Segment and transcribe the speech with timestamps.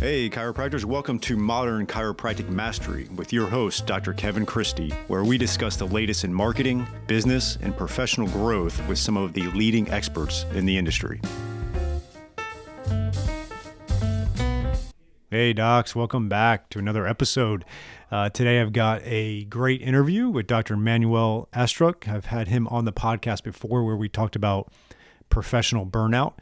[0.00, 4.14] Hey, chiropractors, welcome to Modern Chiropractic Mastery with your host, Dr.
[4.14, 9.18] Kevin Christie, where we discuss the latest in marketing, business, and professional growth with some
[9.18, 11.20] of the leading experts in the industry.
[15.30, 17.66] Hey, docs, welcome back to another episode.
[18.10, 20.78] Uh, today I've got a great interview with Dr.
[20.78, 22.08] Manuel Astruc.
[22.08, 24.72] I've had him on the podcast before where we talked about
[25.28, 26.38] professional burnout.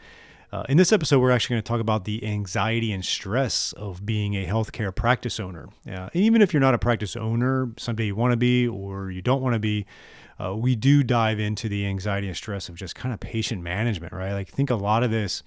[0.50, 4.06] Uh, in this episode, we're actually going to talk about the anxiety and stress of
[4.06, 5.68] being a healthcare practice owner.
[5.90, 9.20] Uh, even if you're not a practice owner, someday you want to be or you
[9.20, 9.84] don't want to be,
[10.42, 14.12] uh, we do dive into the anxiety and stress of just kind of patient management,
[14.14, 14.32] right?
[14.32, 15.42] Like, I think a lot of this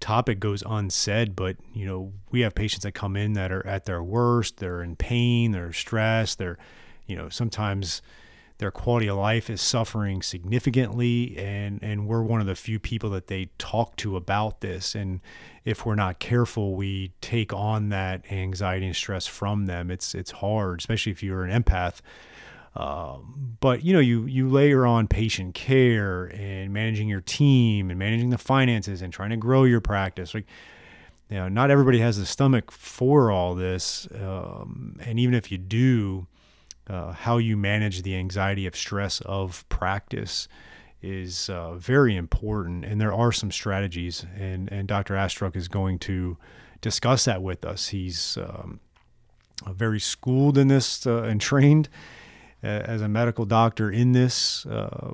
[0.00, 3.84] topic goes unsaid, but you know, we have patients that come in that are at
[3.84, 6.58] their worst, they're in pain, they're stressed, they're,
[7.06, 8.02] you know, sometimes
[8.58, 13.10] their quality of life is suffering significantly and and we're one of the few people
[13.10, 14.94] that they talk to about this.
[14.94, 15.20] And
[15.64, 19.90] if we're not careful we take on that anxiety and stress from them.
[19.90, 21.96] It's it's hard especially if you're an empath.
[22.76, 27.98] Um, but you know you you layer on patient care and managing your team and
[27.98, 30.32] managing the finances and trying to grow your practice.
[30.32, 30.46] Like
[31.28, 35.58] you know not everybody has the stomach for all this um, and even if you
[35.58, 36.28] do
[36.88, 40.48] uh, how you manage the anxiety of stress of practice
[41.02, 42.84] is uh, very important.
[42.84, 45.14] And there are some strategies, and, and Dr.
[45.14, 46.36] Astruc is going to
[46.80, 47.88] discuss that with us.
[47.88, 48.80] He's um,
[49.68, 51.88] very schooled in this uh, and trained
[52.62, 55.12] uh, as a medical doctor in this uh,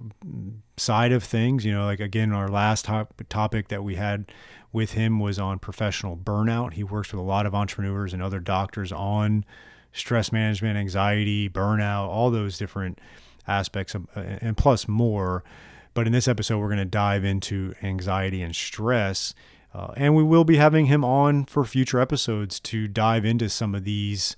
[0.76, 1.64] side of things.
[1.64, 4.32] You know, like again, our last top- topic that we had
[4.72, 6.74] with him was on professional burnout.
[6.74, 9.44] He works with a lot of entrepreneurs and other doctors on
[9.92, 12.98] stress management, anxiety, burnout, all those different
[13.46, 15.42] aspects, of, uh, and plus more.
[15.94, 19.34] But in this episode, we're going to dive into anxiety and stress.
[19.74, 23.74] Uh, and we will be having him on for future episodes to dive into some
[23.74, 24.36] of these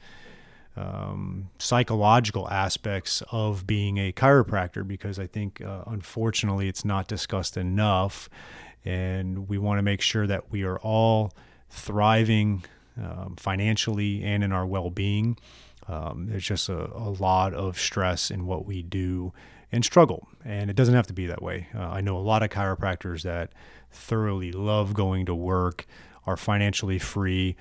[0.76, 7.56] um, psychological aspects of being a chiropractor because I think, uh, unfortunately, it's not discussed
[7.56, 8.30] enough.
[8.84, 11.32] And we want to make sure that we are all
[11.70, 12.64] thriving
[12.98, 15.38] um, financially and in our well being.
[15.88, 19.32] Um, there's just a, a, lot of stress in what we do
[19.72, 20.28] and struggle.
[20.44, 21.68] And it doesn't have to be that way.
[21.74, 23.52] Uh, I know a lot of chiropractors that
[23.90, 25.86] thoroughly love going to work,
[26.24, 27.56] are financially free,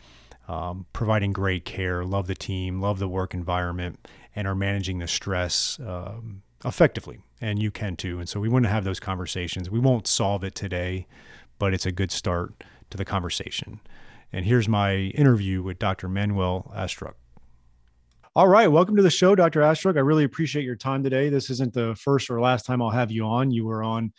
[0.48, 5.08] um, providing great care, love the team, love the work environment, and are managing the
[5.08, 7.20] stress um, effectively.
[7.40, 8.20] And you can too.
[8.20, 9.70] And so we want to have those conversations.
[9.70, 11.08] We won't solve it today,
[11.58, 13.80] but it's a good start to the conversation.
[14.34, 16.08] And here's my interview with Dr.
[16.08, 17.14] Manuel Astruc.
[18.34, 19.60] All right, welcome to the show, Dr.
[19.60, 19.98] Astruc.
[19.98, 21.28] I really appreciate your time today.
[21.28, 23.52] This isn't the first or last time I'll have you on.
[23.52, 24.14] You were on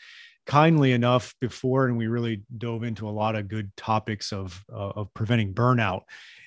[0.46, 4.90] kindly enough before, and we really dove into a lot of good topics of uh,
[4.90, 6.02] of preventing burnout.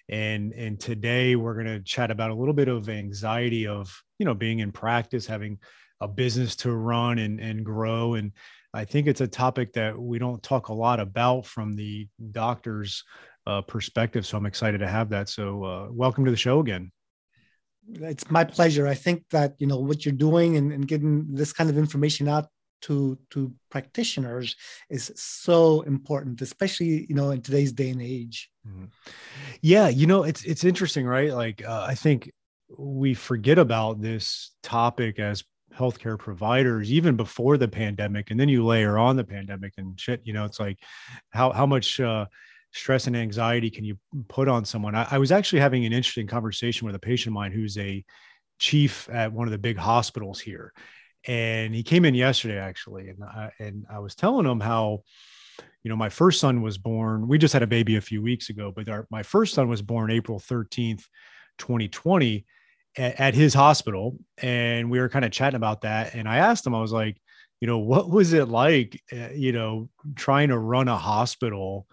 [0.09, 4.27] And and today we're going to chat about a little bit of anxiety of you
[4.27, 5.57] know being in practice, having
[6.01, 8.13] a business to run and and grow.
[8.13, 8.33] And
[8.75, 13.03] I think it's a topic that we don't talk a lot about from the doctors
[13.47, 14.25] uh, perspective.
[14.25, 15.29] So I'm excited to have that.
[15.29, 16.91] So uh, welcome to the show again.
[17.87, 18.87] It's my pleasure.
[18.87, 22.27] I think that you know what you're doing and, and getting this kind of information
[22.27, 22.47] out
[22.81, 24.55] to to practitioners
[24.89, 28.49] is so important, especially you know in today's day and age.
[28.67, 28.85] Mm-hmm.
[29.61, 31.31] Yeah, you know it's it's interesting, right?
[31.31, 32.31] Like uh, I think
[32.75, 35.43] we forget about this topic as
[35.77, 40.21] healthcare providers even before the pandemic and then you layer on the pandemic and shit
[40.23, 40.79] you know it's like
[41.31, 42.25] how how much uh
[42.75, 43.97] stress and anxiety can you
[44.27, 44.93] put on someone?
[44.93, 48.05] I, I, was actually having an interesting conversation with a patient of mine who's a
[48.59, 50.71] chief at one of the big hospitals here,
[51.25, 55.01] and he came in yesterday actually, and I, and I was telling him how,
[55.83, 57.27] you know, my first son was born.
[57.27, 59.81] We just had a baby a few weeks ago, but our, my first son was
[59.81, 61.07] born April thirteenth,
[61.57, 62.45] twenty twenty.
[62.97, 66.15] At, at his hospital, and we were kind of chatting about that.
[66.15, 67.17] And I asked him, I was like,
[67.59, 71.87] you know, what was it like, uh, you know, trying to run a hospital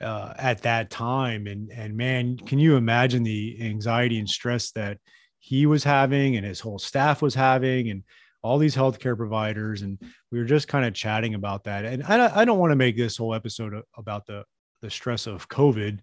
[0.00, 1.46] uh, at that time.
[1.46, 4.98] And and man, can you imagine the anxiety and stress that
[5.38, 8.02] he was having and his whole staff was having and
[8.42, 9.82] all these healthcare providers?
[9.82, 9.98] And
[10.30, 11.84] we were just kind of chatting about that.
[11.84, 14.44] And i, I don't want to make this whole episode about the
[14.82, 15.98] the stress of covid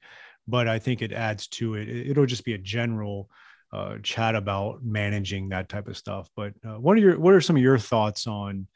[0.48, 3.28] but i think it adds to it it'll just be a general
[3.74, 6.30] uh, chat about managing that type of stuff.
[6.36, 8.68] But uh, what are your what are some of your thoughts on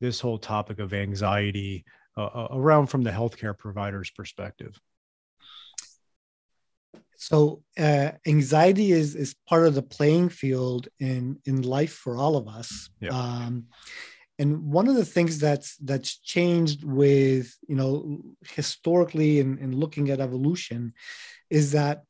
[0.00, 1.84] this whole topic of anxiety
[2.16, 4.78] uh, around from the healthcare provider's perspective?
[7.16, 12.36] So uh, anxiety is is part of the playing field in in life for all
[12.36, 12.90] of us.
[13.00, 13.10] Yeah.
[13.10, 13.66] Um,
[14.38, 20.10] and one of the things that's that's changed with you know historically in, in looking
[20.10, 20.92] at evolution
[21.50, 22.02] is that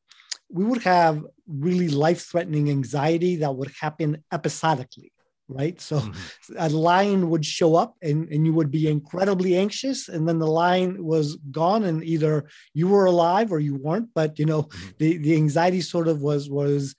[0.49, 5.13] we would have really life-threatening anxiety that would happen episodically
[5.49, 6.55] right so mm-hmm.
[6.59, 10.47] a lion would show up and, and you would be incredibly anxious and then the
[10.47, 14.89] lion was gone and either you were alive or you weren't but you know mm-hmm.
[14.99, 16.95] the, the anxiety sort of was was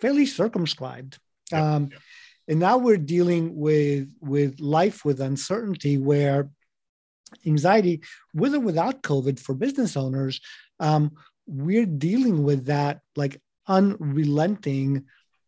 [0.00, 1.18] fairly circumscribed
[1.52, 1.62] yep.
[1.62, 2.00] Um, yep
[2.48, 6.50] and now we're dealing with with life with uncertainty where
[7.46, 8.02] anxiety
[8.32, 10.40] with or without covid for business owners
[10.80, 11.12] um,
[11.46, 15.04] we're dealing with that like unrelenting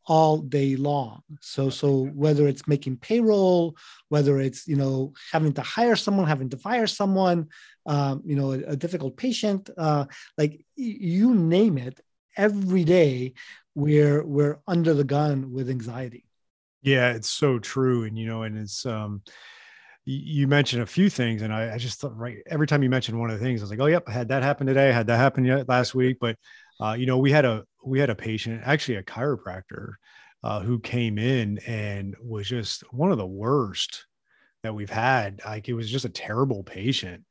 [0.07, 3.77] all day long so so whether it's making payroll
[4.09, 7.49] whether it's you know having to hire someone having to fire someone
[7.87, 10.05] um, you know a, a difficult patient uh,
[10.39, 12.01] like you name it
[12.37, 13.35] every day
[13.75, 16.27] we're we're under the gun with anxiety
[16.87, 18.05] yeah, it's so true.
[18.05, 19.23] And, you know, and it's, um,
[20.09, 23.19] you mentioned a few things and I, I, just thought right every time you mentioned
[23.19, 24.93] one of the things i was like oh yep I had that happen today I
[24.93, 26.37] had that happen yet last week but
[26.81, 29.93] uh, you know we had a we had a patient actually a chiropractor
[30.45, 34.07] uh, who came in and was just one of the worst
[34.63, 35.41] that we've had.
[35.45, 37.25] Like it was just a terrible patient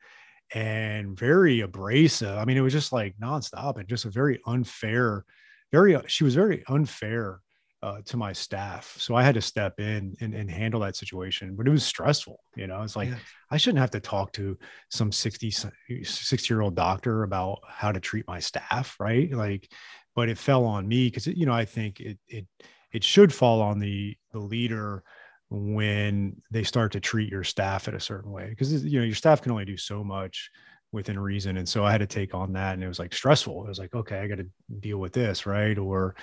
[0.53, 2.37] and very abrasive.
[2.37, 5.25] I mean it was just like nonstop and just a very unfair
[5.71, 7.41] very she was very unfair
[7.85, 8.95] uh, to my staff.
[8.97, 12.39] So I had to step in and, and, handle that situation, but it was stressful.
[12.55, 13.17] You know, it's like, yeah.
[13.51, 14.57] I shouldn't have to talk to
[14.89, 18.95] some 60, 60 year old doctor about how to treat my staff.
[18.99, 19.31] Right.
[19.31, 19.71] Like,
[20.15, 22.47] but it fell on me because, you know, I think it, it,
[22.91, 25.03] it should fall on the, the leader
[25.51, 29.13] when they start to treat your staff in a certain way because you know your
[29.13, 30.49] staff can only do so much
[30.95, 31.57] within reason.
[31.57, 33.65] And so I had to take on that and it was like stressful.
[33.65, 34.47] It was like, okay, I got to
[34.79, 35.45] deal with this.
[35.45, 35.77] Right.
[35.77, 36.15] Or,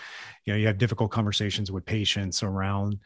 [0.44, 2.98] you know, you have difficult conversations with patients around,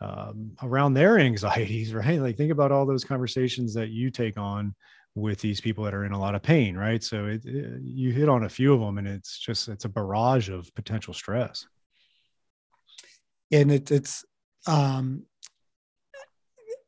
[0.00, 2.20] um, around their anxieties, right?
[2.20, 4.74] Like think about all those conversations that you take on
[5.14, 6.76] with these people that are in a lot of pain.
[6.76, 7.02] Right.
[7.02, 9.88] So it, it, you hit on a few of them and it's just, it's a
[9.88, 11.66] barrage of potential stress.
[13.50, 14.24] And it, it's,
[14.66, 15.24] um,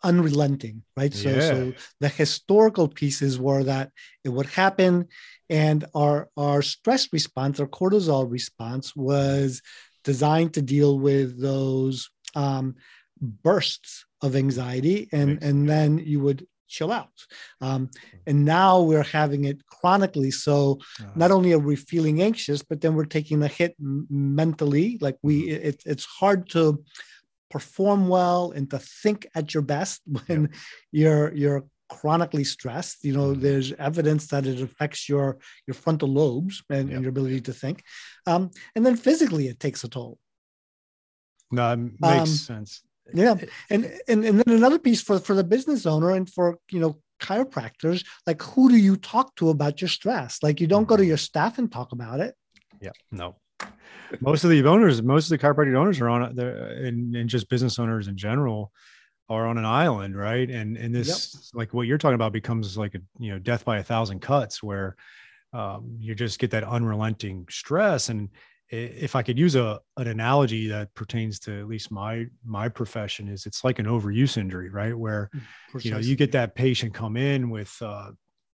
[0.04, 1.12] unrelenting, right?
[1.12, 1.40] So, yeah.
[1.40, 3.90] so the historical pieces were that
[4.22, 5.08] it would happen,
[5.50, 9.62] and our our stress response, our cortisol response, was
[10.04, 12.76] designed to deal with those um,
[13.20, 17.26] bursts of anxiety, and and then you would chill out.
[17.60, 17.90] Um,
[18.26, 20.30] and now we're having it chronically.
[20.30, 21.10] So uh-huh.
[21.14, 24.98] not only are we feeling anxious, but then we're taking a hit mentally.
[25.00, 25.66] Like we, mm-hmm.
[25.68, 26.82] it, it's hard to
[27.54, 30.50] perform well and to think at your best when yep.
[30.90, 32.98] you're you're chronically stressed.
[33.04, 33.44] You know mm-hmm.
[33.44, 36.94] there's evidence that it affects your your frontal lobes and, yep.
[36.94, 37.84] and your ability to think.
[38.26, 40.18] Um, and then physically it takes a toll.
[41.52, 42.82] No it makes um, sense.
[43.22, 43.36] yeah.
[43.70, 46.92] And, and and then another piece for for the business owner and for you know
[47.22, 50.42] chiropractors like who do you talk to about your stress?
[50.42, 51.14] Like you don't go to mm-hmm.
[51.14, 52.34] your staff and talk about it.
[52.80, 53.36] Yeah no
[54.20, 57.48] most of the owners, most of the chiropractic owners are on there, and, and just
[57.48, 58.72] business owners in general
[59.28, 60.50] are on an island, right?
[60.50, 61.42] And and this, yep.
[61.54, 64.62] like what you're talking about, becomes like a you know death by a thousand cuts,
[64.62, 64.96] where
[65.52, 68.08] um, you just get that unrelenting stress.
[68.08, 68.28] And
[68.70, 73.28] if I could use a an analogy that pertains to at least my my profession,
[73.28, 74.96] is it's like an overuse injury, right?
[74.96, 75.30] Where
[75.70, 75.88] Precisely.
[75.88, 78.10] you know you get that patient come in with uh,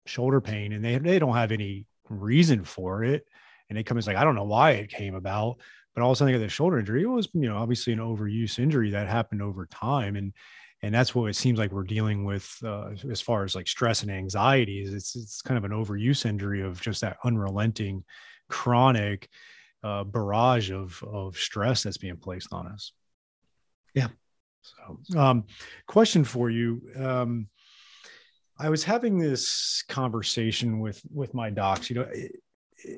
[0.07, 3.27] shoulder pain, and they they don't have any reason for it
[3.69, 5.57] and it comes like, I don't know why it came about,
[5.95, 7.03] but all of a sudden they get the shoulder injury.
[7.03, 10.17] It was, you know, obviously an overuse injury that happened over time.
[10.17, 10.33] And,
[10.83, 14.03] and that's what it seems like we're dealing with uh, as far as like stress
[14.03, 18.05] and anxiety is it's, it's kind of an overuse injury of just that unrelenting
[18.49, 19.29] chronic
[19.83, 22.93] uh, barrage of, of stress that's being placed on us.
[23.95, 24.09] Yeah.
[24.63, 25.45] So, um,
[25.87, 26.83] question for you.
[26.97, 27.49] Um,
[28.59, 31.91] I was having this conversation with with my docs.
[31.91, 32.09] You know,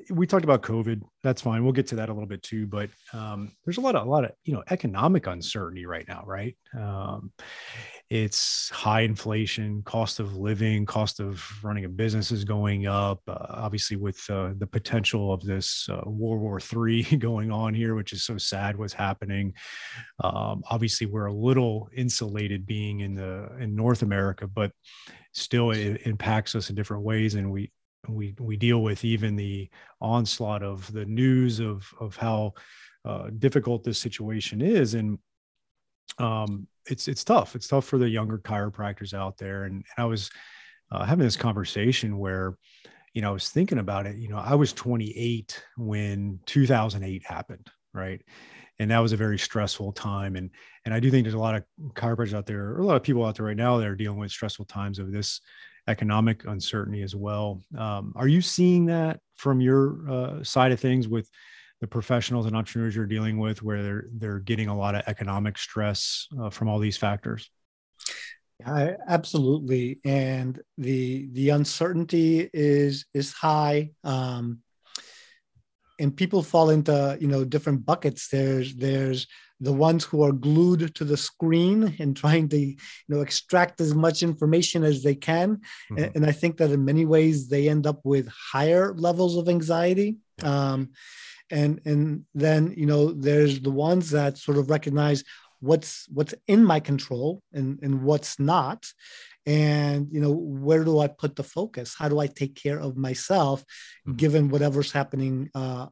[0.09, 1.01] we talked about COVID.
[1.23, 1.63] That's fine.
[1.63, 2.67] We'll get to that a little bit too.
[2.67, 6.23] But um, there's a lot of a lot of you know economic uncertainty right now,
[6.25, 6.55] right?
[6.77, 7.31] Um,
[8.09, 13.21] it's high inflation, cost of living, cost of running a business is going up.
[13.27, 17.95] Uh, obviously, with uh, the potential of this uh, World War III going on here,
[17.95, 19.53] which is so sad what's happening.
[20.23, 24.71] Um, obviously, we're a little insulated being in the in North America, but
[25.33, 27.71] still it impacts us in different ways and we
[28.13, 29.69] we we deal with even the
[30.01, 32.53] onslaught of the news of of how
[33.05, 34.93] uh, difficult this situation is.
[34.93, 35.19] And
[36.17, 37.55] um, it's it's tough.
[37.55, 39.63] It's tough for the younger chiropractors out there.
[39.63, 40.29] And, and i was
[40.91, 42.57] uh, having this conversation where
[43.13, 44.17] you know i was thinking about it.
[44.17, 48.21] You know i was 28 when 2008 happened right?
[48.79, 50.35] And that was a very stressful time.
[50.35, 50.49] And
[50.85, 51.63] and I do think there's a lot of
[51.93, 54.19] chiropractors out there, or a lot of people out there right now that are dealing
[54.19, 55.41] with stressful times of this
[55.89, 57.61] economic uncertainty as well.
[57.77, 61.29] Um, are you seeing that from your uh, side of things with
[61.81, 65.57] the professionals and entrepreneurs you're dealing with, where they're they're getting a lot of economic
[65.57, 67.49] stress uh, from all these factors?
[68.65, 74.59] I, absolutely, and the the uncertainty is is high, um,
[75.99, 78.27] and people fall into you know different buckets.
[78.27, 79.27] There's there's
[79.61, 83.93] the ones who are glued to the screen and trying to you know extract as
[83.93, 85.97] much information as they can, mm-hmm.
[85.97, 89.49] and, and, I think that in many ways they end up with higher levels of
[89.49, 90.17] anxiety.
[90.43, 90.91] Um,
[91.51, 95.23] and and then you know there's the ones that sort of recognize
[95.59, 98.85] what's what's in my control and and what's not
[99.45, 102.95] and you know where do i put the focus how do i take care of
[102.97, 104.15] myself mm-hmm.
[104.15, 105.87] given whatever's happening uh,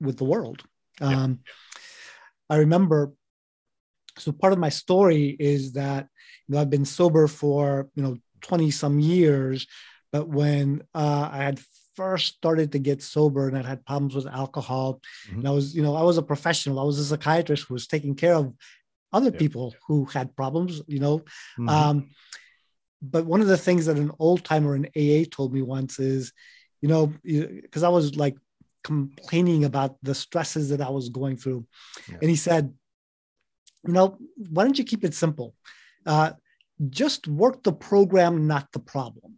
[0.00, 0.62] with the world
[1.00, 1.26] yeah.
[2.48, 3.12] I remember
[4.18, 6.08] so part of my story is that
[6.46, 9.66] you know i've been sober for you know 20 some years
[10.12, 11.60] but when uh, i had
[11.94, 15.38] first started to get sober and i had problems with alcohol mm-hmm.
[15.38, 17.86] and i was you know i was a professional i was a psychiatrist who was
[17.86, 18.54] taking care of
[19.12, 19.38] other yeah.
[19.38, 21.18] people who had problems, you know.
[21.58, 21.68] Mm-hmm.
[21.68, 22.10] Um,
[23.00, 26.32] but one of the things that an old timer in AA told me once is,
[26.80, 28.36] you know, because I was like
[28.84, 31.66] complaining about the stresses that I was going through.
[32.08, 32.18] Yeah.
[32.20, 32.72] And he said,
[33.86, 34.18] you know,
[34.50, 35.54] why don't you keep it simple?
[36.06, 36.32] Uh,
[36.90, 39.34] just work the program, not the problem.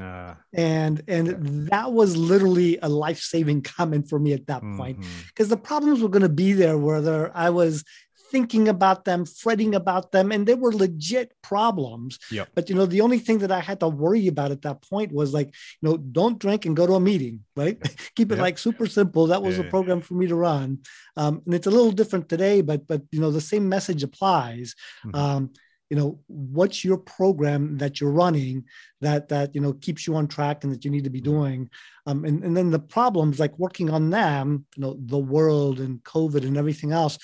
[0.00, 1.34] Uh, and and yeah.
[1.70, 4.76] that was literally a life-saving comment for me at that mm-hmm.
[4.76, 7.82] point because the problems were going to be there whether i was
[8.30, 12.18] thinking about them, fretting about them, and they were legit problems.
[12.30, 12.48] Yep.
[12.54, 15.12] But you know, the only thing that I had to worry about at that point
[15.12, 15.48] was like,
[15.80, 17.80] you know, don't drink and go to a meeting, right?
[18.16, 18.42] Keep it yep.
[18.42, 19.26] like super simple.
[19.28, 19.64] That was yeah.
[19.64, 20.80] a program for me to run,
[21.16, 24.74] um, and it's a little different today, but but you know, the same message applies.
[25.04, 25.14] Mm-hmm.
[25.14, 25.50] Um,
[25.90, 28.64] you know what's your program that you're running
[29.00, 31.32] that that you know keeps you on track and that you need to be mm-hmm.
[31.32, 31.70] doing
[32.06, 36.02] um, and, and then the problems like working on them you know the world and
[36.02, 37.18] covid and everything else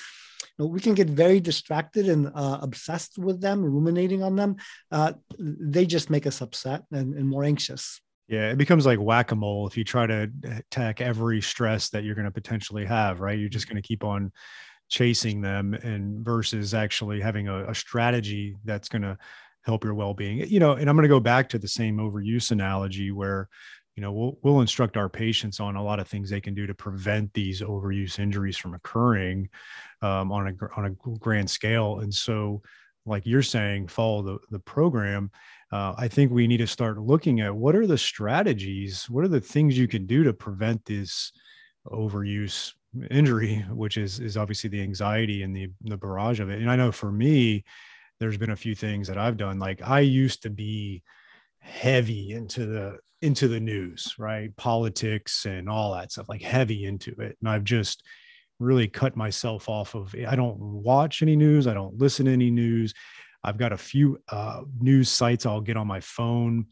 [0.59, 4.57] know, we can get very distracted and uh, obsessed with them, ruminating on them.
[4.91, 8.01] Uh, they just make us upset and, and more anxious.
[8.29, 12.05] Yeah, it becomes like whack a mole if you try to attack every stress that
[12.05, 13.39] you're going to potentially have, right?
[13.39, 14.33] You're just going to keep on
[14.89, 19.17] chasing them and versus actually having a, a strategy that's going to
[19.65, 22.51] help your well-being you know and i'm going to go back to the same overuse
[22.51, 23.49] analogy where
[23.97, 26.67] you know we'll we'll instruct our patients on a lot of things they can do
[26.67, 29.49] to prevent these overuse injuries from occurring
[30.01, 32.01] um, on a on a grand scale.
[32.01, 32.63] And so
[33.05, 35.31] like you're saying follow the, the program.
[35.73, 39.29] Uh, i think we need to start looking at what are the strategies what are
[39.29, 41.33] the things you can do to prevent this
[41.87, 42.75] overuse
[43.11, 46.61] injury which is is obviously the anxiety and the the barrage of it.
[46.61, 47.65] And i know for me
[48.21, 49.59] there's been a few things that i've done.
[49.59, 51.03] Like i used to be
[51.59, 54.55] heavy into the into the news, right?
[54.57, 57.37] Politics and all that stuff, like heavy into it.
[57.41, 58.03] And I've just
[58.59, 62.51] really cut myself off of I don't watch any news, I don't listen to any
[62.51, 62.93] news.
[63.45, 66.67] I've got a few uh, news sites I'll get on my phone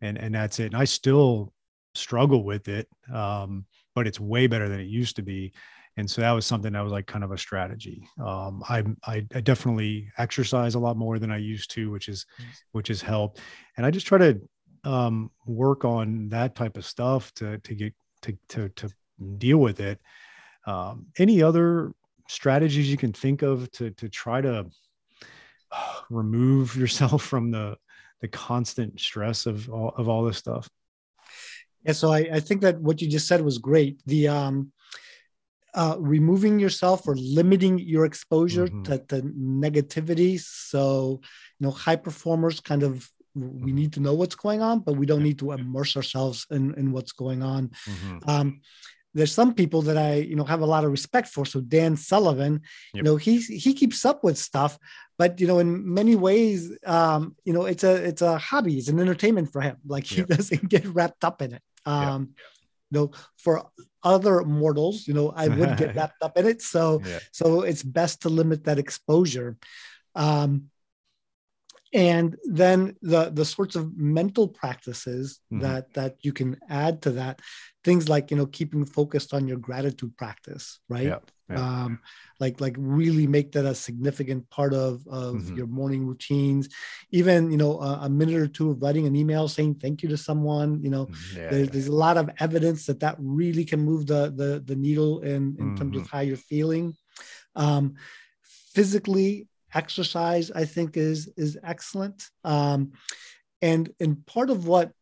[0.00, 0.66] and and that's it.
[0.66, 1.52] And I still
[1.94, 2.88] struggle with it.
[3.12, 5.52] Um, but it's way better than it used to be.
[5.96, 8.08] And so that was something that was like kind of a strategy.
[8.24, 12.24] Um, I, I, I definitely exercise a lot more than I used to, which is
[12.70, 13.40] which has helped.
[13.76, 14.40] And I just try to
[14.84, 18.90] um, work on that type of stuff to to get to to to
[19.38, 20.00] deal with it.
[20.66, 21.92] Um, any other
[22.28, 24.66] strategies you can think of to to try to
[26.10, 27.76] remove yourself from the
[28.20, 30.68] the constant stress of all, of all this stuff?
[31.84, 34.00] Yeah, so I, I think that what you just said was great.
[34.06, 34.72] The um,
[35.74, 38.82] uh, removing yourself or limiting your exposure mm-hmm.
[38.82, 40.40] to, to negativity.
[40.40, 41.20] So,
[41.58, 43.08] you know, high performers kind of
[43.40, 46.74] we need to know what's going on, but we don't need to immerse ourselves in,
[46.74, 47.68] in what's going on.
[47.68, 48.30] Mm-hmm.
[48.30, 48.60] Um,
[49.14, 51.44] there's some people that I, you know, have a lot of respect for.
[51.44, 52.62] So Dan Sullivan, yep.
[52.94, 54.78] you know, he he keeps up with stuff,
[55.16, 58.88] but you know, in many ways, um, you know, it's a it's a hobby, it's
[58.88, 59.76] an entertainment for him.
[59.86, 60.28] Like he yep.
[60.36, 61.62] doesn't get wrapped up in it.
[61.86, 62.46] Um, yep.
[62.90, 63.66] You know, for
[64.02, 66.62] other mortals, you know, I would get wrapped up in it.
[66.62, 67.02] So
[67.32, 69.56] so it's best to limit that exposure.
[70.14, 70.70] Um,
[71.92, 75.62] and then the the sorts of mental practices mm-hmm.
[75.62, 77.40] that that you can add to that
[77.84, 81.18] things like you know keeping focused on your gratitude practice right yeah,
[81.48, 81.56] yeah.
[81.56, 82.00] Um,
[82.40, 85.56] like like really make that a significant part of of mm-hmm.
[85.56, 86.68] your morning routines
[87.10, 90.10] even you know a, a, minute or two of writing an email saying thank you
[90.10, 91.38] to someone you know mm-hmm.
[91.38, 94.76] yeah, there's, there's a lot of evidence that that really can move the the, the
[94.76, 95.76] needle in in mm-hmm.
[95.76, 96.94] terms of how you're feeling
[97.58, 97.96] Um,
[98.74, 102.28] physically, exercise I think is is excellent.
[102.44, 102.92] Um,
[103.60, 104.92] and and part of what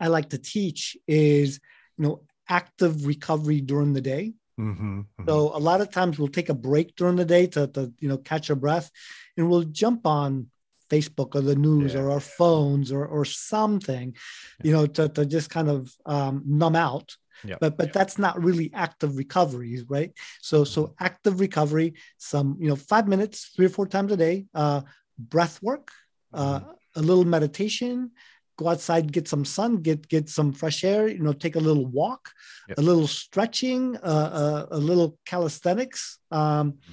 [0.00, 1.60] I like to teach is
[1.96, 4.34] you know active recovery during the day.
[4.58, 5.28] Mm-hmm, mm-hmm.
[5.28, 8.08] So a lot of times we'll take a break during the day to, to you
[8.08, 8.90] know catch our breath,
[9.36, 10.48] and we'll jump on
[10.90, 12.00] Facebook or the news yeah.
[12.00, 14.14] or our phones or or something,
[14.62, 17.16] you know, to, to just kind of um, numb out.
[17.42, 17.56] Yeah.
[17.60, 20.12] But but that's not really active recovery, right?
[20.40, 21.04] So so mm-hmm.
[21.04, 24.82] active recovery, some you know five minutes, three or four times a day, uh,
[25.18, 25.90] breath work,
[26.32, 26.70] uh, mm-hmm.
[26.96, 28.12] a little meditation,
[28.56, 31.86] go outside, get some sun, get get some fresh air, you know, take a little
[31.86, 32.30] walk,
[32.68, 32.78] yep.
[32.78, 36.18] a little stretching, uh, uh, a little calisthenics.
[36.30, 36.92] Um, mm-hmm.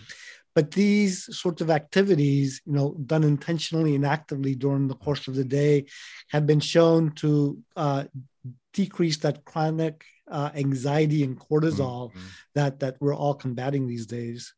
[0.53, 5.35] But these sorts of activities, you know, done intentionally and actively during the course of
[5.35, 5.85] the day,
[6.29, 8.03] have been shown to uh,
[8.73, 12.19] decrease that chronic uh, anxiety and cortisol mm-hmm.
[12.55, 14.53] that that we're all combating these days.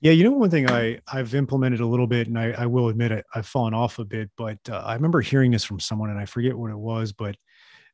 [0.00, 2.88] Yeah, you know, one thing I I've implemented a little bit, and I, I will
[2.88, 6.10] admit it, I've fallen off a bit, but uh, I remember hearing this from someone,
[6.10, 7.36] and I forget what it was, but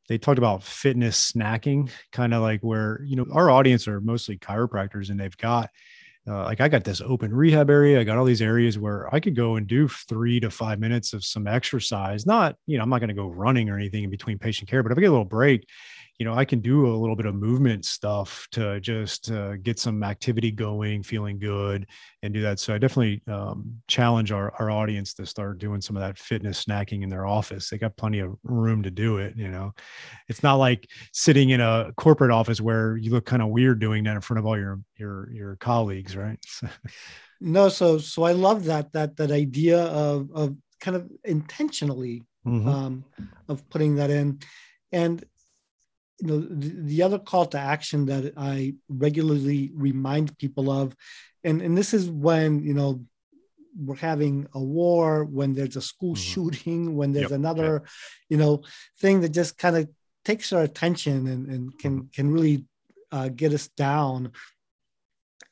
[0.09, 4.39] they talked about fitness snacking, kind of like where you know our audience are mostly
[4.39, 5.69] chiropractors, and they've got
[6.29, 8.01] uh, like I got this open rehab area.
[8.01, 11.13] I got all these areas where I could go and do three to five minutes
[11.13, 12.27] of some exercise.
[12.27, 14.83] Not, you know, I'm not going to go running or anything in between patient care,
[14.83, 15.67] but if I get a little break,
[16.19, 19.79] you know, I can do a little bit of movement stuff to just uh, get
[19.79, 21.87] some activity going, feeling good,
[22.25, 22.59] and do that.
[22.59, 26.65] So I definitely um, challenge our, our audience to start doing some of that fitness
[26.65, 27.71] snacking in their office.
[27.71, 29.35] They got plenty of room to do it.
[29.37, 29.73] You know,
[30.29, 34.03] it's not like sitting in a corporate office where you look kind of weird doing
[34.05, 36.39] that in front of all your your your colleagues, right?
[37.41, 42.69] no, so so I love that that that idea of of kind of intentionally mm-hmm.
[42.69, 43.05] um,
[43.49, 44.41] of putting that in,
[44.91, 45.25] and
[46.21, 50.95] you know the, the, other call to action that i regularly remind people of
[51.45, 53.01] and and this is when you know
[53.79, 56.23] we're having a war when there's a school mm-hmm.
[56.23, 57.39] shooting when there's yep.
[57.39, 57.83] another
[58.29, 58.63] you know
[59.01, 59.89] thing that just kind of
[60.25, 62.09] takes our attention and, and can mm-hmm.
[62.15, 62.65] can really
[63.13, 64.33] uh, get us down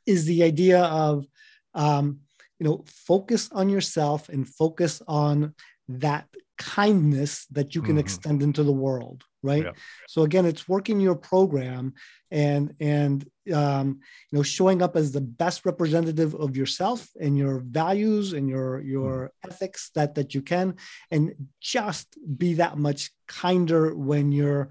[0.07, 1.27] is the idea of
[1.75, 2.21] um,
[2.59, 5.55] you know focus on yourself and focus on
[5.89, 6.27] that
[6.59, 8.01] kindness that you can mm-hmm.
[8.01, 9.73] extend into the world right yeah.
[10.09, 11.95] so again it's working your program
[12.31, 17.61] and and um, you know showing up as the best representative of yourself and your
[17.61, 19.51] values and your your mm.
[19.51, 20.75] ethics that that you can
[21.11, 24.71] and just be that much kinder when you're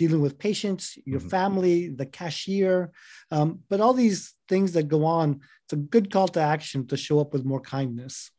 [0.00, 1.28] dealing with patients your mm-hmm.
[1.28, 2.90] family the cashier
[3.30, 6.96] um, but all these things that go on it's a good call to action to
[6.96, 8.30] show up with more kindness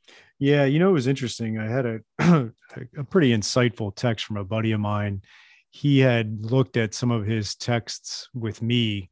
[0.42, 1.60] yeah, you know, it was interesting.
[1.60, 2.00] I had a
[2.98, 5.22] a pretty insightful text from a buddy of mine.
[5.70, 9.12] He had looked at some of his texts with me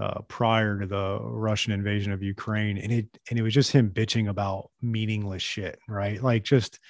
[0.00, 3.88] uh, prior to the Russian invasion of Ukraine, and it and it was just him
[3.88, 6.20] bitching about meaningless shit, right?
[6.20, 6.80] Like just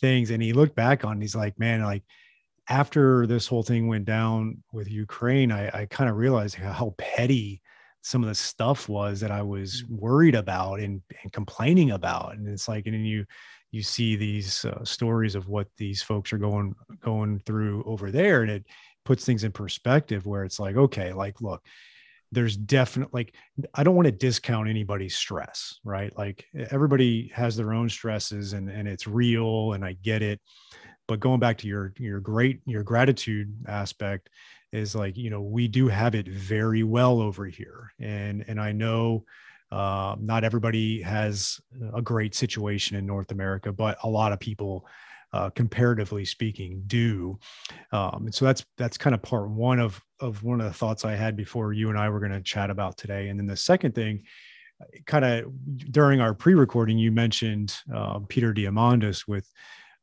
[0.00, 0.30] things.
[0.30, 2.04] And he looked back on, he's like, man, like
[2.68, 7.62] after this whole thing went down with Ukraine, I, I kind of realized how petty
[8.02, 9.98] some of the stuff was that I was mm.
[9.98, 12.34] worried about and, and complaining about.
[12.34, 13.24] And it's like, and then you,
[13.70, 18.42] you see these uh, stories of what these folks are going, going through over there.
[18.42, 18.66] And it
[19.04, 21.62] puts things in perspective where it's like, okay, like, look,
[22.30, 23.34] there's definitely like,
[23.74, 26.16] I don't want to discount anybody's stress, right?
[26.16, 30.40] Like everybody has their own stresses and, and it's real and I get it.
[31.08, 34.30] But going back to your, your great, your gratitude aspect,
[34.72, 37.90] is like you know we do have it very well over here.
[37.98, 39.24] And and i know
[39.70, 41.60] uh, not everybody has
[41.94, 44.86] a great situation in north america but a lot of people
[45.32, 47.38] uh, comparatively speaking do.
[47.92, 51.04] Um, and so that's that's kind of part one of of one of the thoughts
[51.04, 53.28] i had before you and i were going to chat about today.
[53.28, 54.24] And then the second thing
[55.06, 55.52] kind of
[55.90, 59.50] during our pre-recording you mentioned uh, peter diamandis with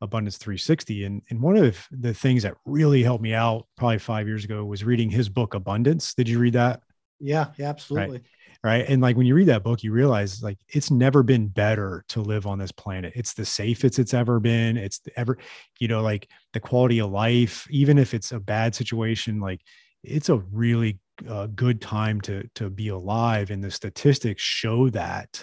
[0.00, 1.04] Abundance 360.
[1.04, 4.64] And, and one of the things that really helped me out probably five years ago
[4.64, 6.14] was reading his book, Abundance.
[6.14, 6.82] Did you read that?
[7.18, 8.18] Yeah, yeah, absolutely.
[8.62, 8.80] Right.
[8.80, 8.88] right.
[8.88, 12.20] And like when you read that book, you realize like it's never been better to
[12.20, 13.14] live on this planet.
[13.16, 14.76] It's the safest it's ever been.
[14.76, 15.38] It's ever,
[15.78, 19.62] you know, like the quality of life, even if it's a bad situation, like
[20.02, 23.50] it's a really uh, good time to to be alive.
[23.50, 25.42] And the statistics show that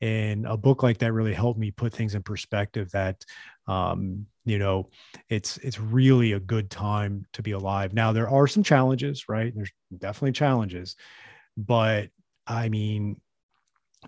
[0.00, 3.24] and a book like that really helped me put things in perspective that
[3.66, 4.90] um, you know
[5.28, 7.94] it's it's really a good time to be alive.
[7.94, 9.52] Now there are some challenges right?
[9.54, 10.96] There's definitely challenges
[11.56, 12.08] but
[12.46, 13.20] i mean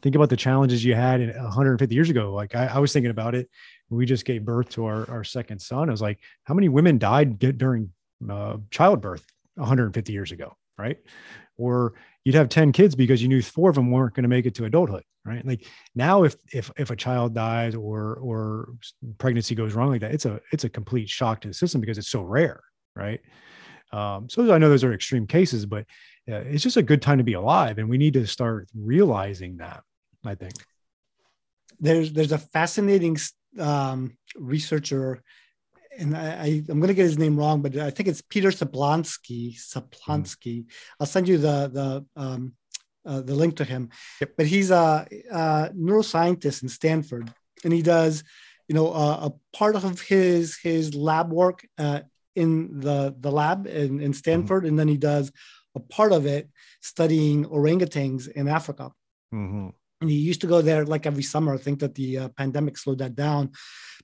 [0.03, 2.35] think about the challenges you had 150 years ago.
[2.35, 3.49] Like I, I was thinking about it.
[3.89, 5.89] We just gave birth to our, our second son.
[5.89, 7.93] I was like how many women died during
[8.29, 10.99] uh, childbirth 150 years ago right?
[11.57, 14.47] Or you'd have 10 kids because you knew four of them weren't going to make
[14.47, 15.45] it to adulthood, right?
[15.45, 18.75] Like now if if if a child dies or or
[19.19, 21.99] pregnancy goes wrong like that, it's a it's a complete shock to the system because
[21.99, 22.63] it's so rare,
[22.95, 23.21] right?
[23.93, 25.85] Um, so I know those are extreme cases, but
[26.31, 29.59] uh, it's just a good time to be alive, and we need to start realizing
[29.59, 29.83] that.
[30.25, 30.55] I think
[31.81, 33.17] there's there's a fascinating
[33.59, 35.23] um, researcher,
[35.99, 38.51] and I, I am going to get his name wrong, but I think it's Peter
[38.51, 39.57] Sablonsky.
[39.57, 40.65] Sablonsky.
[40.65, 40.71] Mm.
[41.01, 42.55] I'll send you the the um,
[43.07, 43.91] uh, the link to him.
[44.21, 44.33] Yep.
[44.37, 47.33] But he's a, a, neuroscientist in Stanford,
[47.65, 48.25] and he does,
[48.69, 52.01] you know, uh, a part of his his lab work uh,
[52.35, 54.71] in the the lab in, in Stanford, mm-hmm.
[54.71, 55.33] and then he does
[55.75, 56.49] a part of it
[56.81, 58.93] studying orangutans in Africa.
[59.33, 59.69] Mm-hmm.
[60.01, 61.55] And he used to go there like every summer.
[61.55, 63.53] I think that the uh, pandemic slowed that down,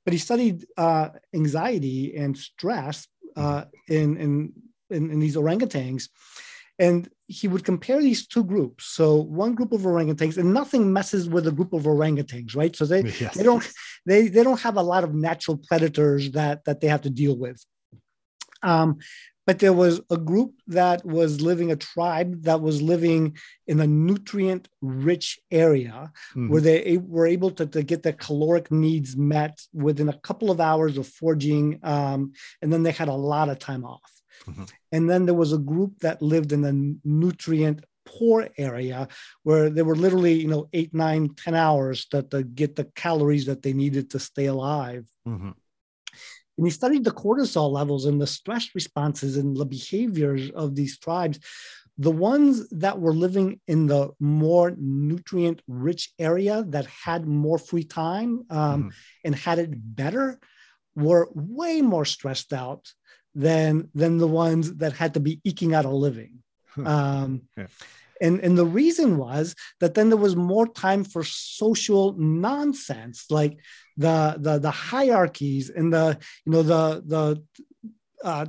[0.05, 4.53] but he studied uh, anxiety and stress uh, in, in,
[4.91, 6.09] in in these orangutans,
[6.79, 8.87] and he would compare these two groups.
[8.87, 12.75] So one group of orangutans, and nothing messes with a group of orangutans, right?
[12.75, 13.35] So they yes.
[13.35, 13.67] they don't
[14.07, 17.37] they they don't have a lot of natural predators that that they have to deal
[17.37, 17.65] with.
[18.63, 18.99] Um,
[19.45, 23.87] but there was a group that was living, a tribe that was living in a
[23.87, 26.49] nutrient rich area mm-hmm.
[26.49, 30.61] where they were able to, to, get their caloric needs met within a couple of
[30.61, 31.81] hours of foraging.
[31.83, 34.22] Um, and then they had a lot of time off.
[34.47, 34.65] Mm-hmm.
[34.93, 39.09] And then there was a group that lived in a nutrient poor area
[39.43, 43.47] where they were literally, you know, eight, nine, ten hours to, to get the calories
[43.47, 45.07] that they needed to stay alive.
[45.27, 45.51] Mm-hmm.
[46.59, 50.99] And he studied the cortisol levels and the stress responses and the behaviors of these
[50.99, 51.39] tribes.
[51.99, 57.85] The ones that were living in the more nutrient rich area that had more free
[57.85, 58.93] time um, mm.
[59.25, 60.39] and had it better
[60.95, 62.93] were way more stressed out
[63.35, 66.43] than, than the ones that had to be eking out a living.
[66.85, 67.67] Um, yeah.
[68.21, 73.59] And, and the reason was that then there was more time for social nonsense, like
[73.97, 77.43] the the, the hierarchies and the you know the the
[78.25, 78.47] uh,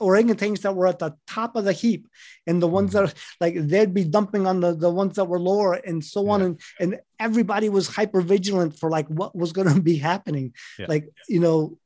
[0.00, 2.06] orangutans that were at the top of the heap
[2.46, 5.74] and the ones that like they'd be dumping on the, the ones that were lower
[5.74, 6.30] and so yeah.
[6.32, 10.52] on and, and everybody was hyper vigilant for like what was going to be happening
[10.78, 10.86] yeah.
[10.88, 11.78] like you know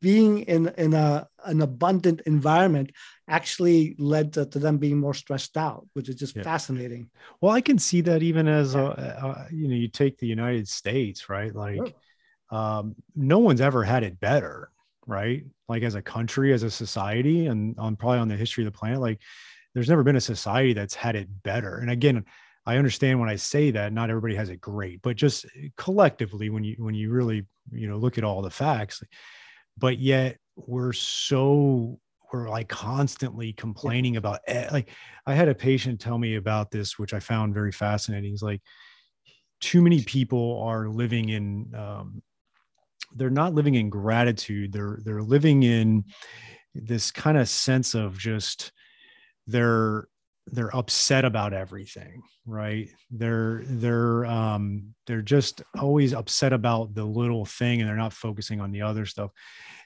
[0.00, 2.92] being in in a an abundant environment
[3.28, 6.42] actually led to, to them being more stressed out which is just yeah.
[6.42, 7.08] fascinating
[7.40, 10.68] well i can see that even as a, a, you know you take the united
[10.68, 11.92] states right like sure
[12.50, 14.70] um, no one's ever had it better,
[15.06, 15.44] right?
[15.68, 18.78] Like as a country, as a society, and on probably on the history of the
[18.78, 19.20] planet, like
[19.74, 21.78] there's never been a society that's had it better.
[21.78, 22.24] And again,
[22.64, 26.64] I understand when I say that not everybody has it great, but just collectively, when
[26.64, 29.02] you when you really you know look at all the facts,
[29.78, 31.98] but yet we're so
[32.32, 34.40] we're like constantly complaining about
[34.72, 34.90] like
[35.26, 38.30] I had a patient tell me about this, which I found very fascinating.
[38.30, 38.62] He's like,
[39.60, 42.22] too many people are living in um,
[43.14, 46.04] they're not living in gratitude they're they're living in
[46.74, 48.72] this kind of sense of just
[49.46, 50.08] they're
[50.46, 52.88] they're upset about everything right?
[53.10, 58.60] They're they're um they're just always upset about the little thing and they're not focusing
[58.60, 59.32] on the other stuff.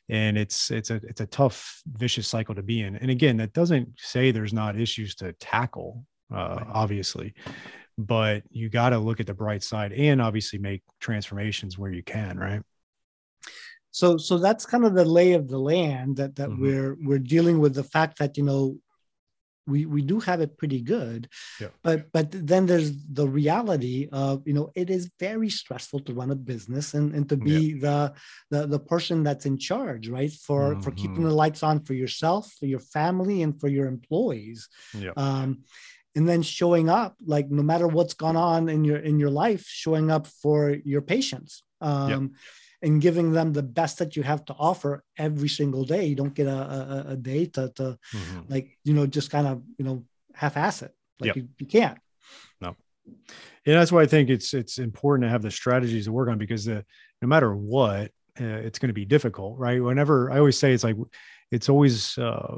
[0.08, 2.96] And it's it's a it's a tough vicious cycle to be in.
[2.96, 7.34] And again that doesn't say there's not issues to tackle uh, obviously
[7.98, 12.02] but you got to look at the bright side and obviously make transformations where you
[12.02, 12.62] can right?
[13.90, 16.62] So so that's kind of the lay of the land that that mm-hmm.
[16.62, 18.76] we're we're dealing with the fact that you know
[19.70, 21.28] we we do have it pretty good
[21.60, 21.68] yeah.
[21.82, 26.30] but but then there's the reality of you know it is very stressful to run
[26.30, 27.80] a business and and to be yeah.
[27.80, 28.12] the,
[28.50, 30.80] the the person that's in charge right for mm-hmm.
[30.80, 35.12] for keeping the lights on for yourself for your family and for your employees yeah.
[35.16, 35.60] um
[36.16, 39.64] and then showing up like no matter what's gone on in your in your life
[39.66, 42.32] showing up for your patients um
[42.82, 46.06] and giving them the best that you have to offer every single day.
[46.06, 48.40] You don't get a, a, a day to, to mm-hmm.
[48.48, 50.94] like, you know, just kind of, you know, half ass it.
[51.20, 51.36] Like yep.
[51.36, 51.98] you, you can't.
[52.60, 52.76] No.
[53.66, 56.38] And that's why I think it's, it's important to have the strategies to work on
[56.38, 56.84] because the,
[57.20, 59.82] no matter what, uh, it's going to be difficult, right?
[59.82, 60.96] Whenever I always say it's like,
[61.50, 62.56] it's always, uh,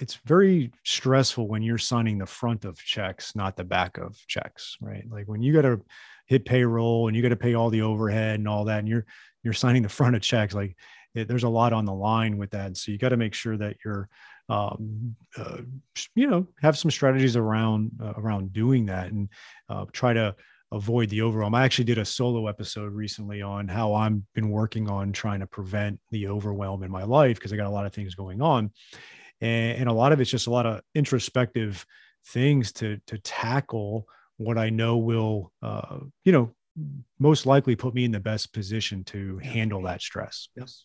[0.00, 4.76] it's very stressful when you're signing the front of checks, not the back of checks,
[4.80, 5.04] right?
[5.08, 5.80] Like when you got to
[6.26, 9.06] hit payroll and you got to pay all the overhead and all that, and you're
[9.44, 10.76] you're signing the front of checks like
[11.14, 13.56] it, there's a lot on the line with that so you got to make sure
[13.56, 14.08] that you're
[14.48, 15.58] um, uh,
[16.14, 19.28] you know have some strategies around uh, around doing that and
[19.68, 20.34] uh, try to
[20.72, 21.54] avoid the overwhelm.
[21.54, 25.46] I actually did a solo episode recently on how I've been working on trying to
[25.46, 28.70] prevent the overwhelm in my life because I got a lot of things going on.
[29.40, 31.84] And, and, a lot of it's just a lot of introspective
[32.28, 36.54] things to to tackle what I know will, uh, you know,
[37.18, 40.48] most likely put me in the best position to handle that stress.
[40.56, 40.84] Yes.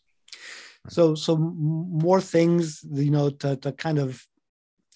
[0.88, 4.24] So, so more things, you know, to, to kind of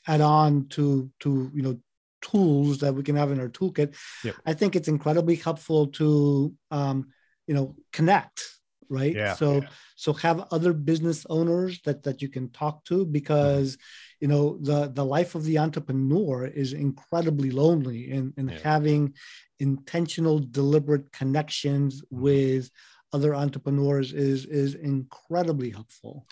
[0.08, 1.80] add on to, to, you know,
[2.22, 3.96] tools that we can have in our toolkit.
[4.24, 4.36] Yep.
[4.46, 7.10] I think it's incredibly helpful to, um,
[7.48, 8.44] you know, connect
[8.90, 9.68] right yeah, so yeah.
[9.96, 13.78] so have other business owners that that you can talk to because
[14.24, 18.60] you know the the life of the entrepreneur is incredibly lonely and and yeah.
[18.64, 19.14] having
[19.60, 22.22] intentional deliberate connections mm-hmm.
[22.22, 22.72] with
[23.12, 26.26] other entrepreneurs is is incredibly helpful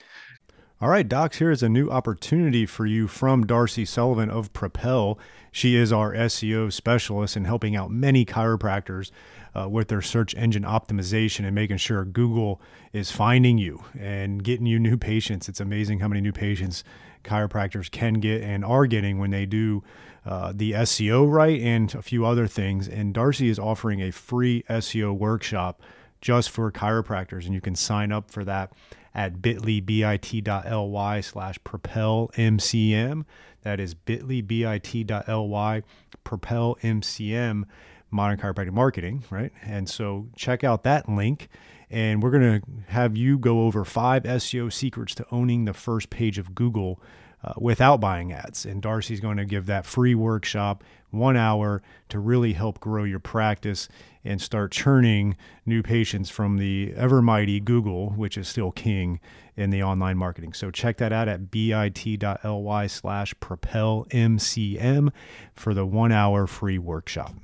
[0.80, 5.19] all right, Docs, here is a new opportunity for you from Darcy Sullivan of Propel.
[5.51, 9.12] She is our SEO specialist in helping out many chiropractors
[9.54, 12.60] uh, with their search engine optimization and making sure Google
[12.93, 15.47] is finding you and getting you new patients.
[15.47, 16.84] It's amazing how many new patients
[17.24, 19.84] chiropractors can get and are getting when they do
[20.26, 22.88] uh, the SEO right and a few other things.
[22.88, 25.82] And Darcy is offering a free SEO workshop
[26.22, 28.72] just for chiropractors, and you can sign up for that
[29.14, 33.26] at bit.ly, bit.ly slash propel MCM.
[33.64, 35.84] That is bit.ly, bit.ly,
[36.24, 37.64] propel MCM,
[38.10, 39.52] modern chiropractic marketing, right?
[39.64, 41.50] And so check out that link.
[41.91, 46.10] And we're going to have you go over five SEO secrets to owning the first
[46.10, 47.01] page of Google
[47.43, 48.65] uh, without buying ads.
[48.65, 53.19] And Darcy's going to give that free workshop, one hour, to really help grow your
[53.19, 53.89] practice
[54.23, 59.19] and start churning new patients from the ever mighty Google, which is still king
[59.58, 60.54] in the online marketing.
[60.54, 65.12] So check that out at bit.ly slash propelmcm
[65.54, 67.36] for the one hour free workshop.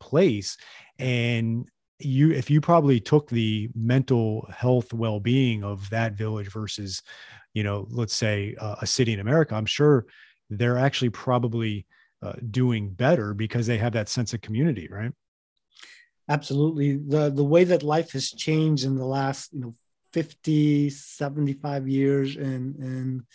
[0.00, 0.56] place.
[0.98, 1.66] And
[2.00, 7.02] you if you probably took the mental health well-being of that village versus
[7.54, 10.06] you know let's say uh, a city in america i'm sure
[10.48, 11.86] they're actually probably
[12.22, 15.12] uh, doing better because they have that sense of community right
[16.28, 19.74] absolutely the the way that life has changed in the last you know
[20.12, 23.26] 50 75 years in in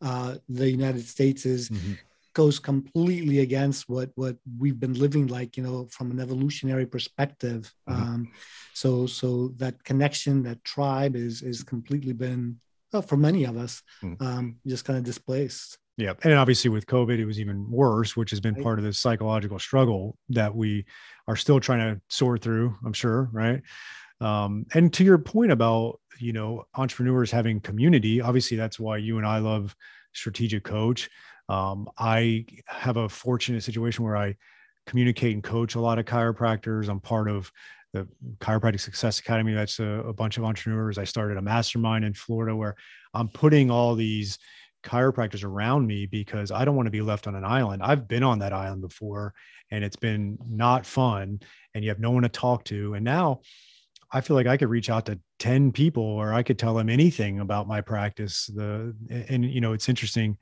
[0.00, 1.92] uh, the united states is mm-hmm.
[2.34, 7.72] goes completely against what what we've been living like you know from an evolutionary perspective
[7.88, 8.02] mm-hmm.
[8.02, 8.32] um,
[8.74, 12.58] so so that connection that tribe is is completely been
[12.92, 14.22] well, for many of us mm-hmm.
[14.22, 16.14] um, just kind of displaced yeah.
[16.22, 18.62] And obviously with COVID, it was even worse, which has been right.
[18.62, 20.84] part of the psychological struggle that we
[21.28, 23.28] are still trying to sort through, I'm sure.
[23.32, 23.62] Right.
[24.20, 29.18] Um, and to your point about, you know, entrepreneurs having community, obviously that's why you
[29.18, 29.74] and I love
[30.12, 31.10] strategic coach.
[31.48, 34.36] Um, I have a fortunate situation where I
[34.86, 36.88] communicate and coach a lot of chiropractors.
[36.88, 37.50] I'm part of
[37.92, 39.52] the Chiropractic Success Academy.
[39.52, 40.98] That's a, a bunch of entrepreneurs.
[40.98, 42.76] I started a mastermind in Florida where
[43.12, 44.38] I'm putting all these
[44.82, 47.82] chiropractors around me because I don't want to be left on an island.
[47.82, 49.34] I've been on that island before
[49.70, 51.40] and it's been not fun
[51.74, 52.94] and you have no one to talk to.
[52.94, 53.40] And now
[54.12, 56.90] I feel like I could reach out to 10 people or I could tell them
[56.90, 58.46] anything about my practice.
[58.46, 58.94] The
[59.28, 60.36] and you know, it's interesting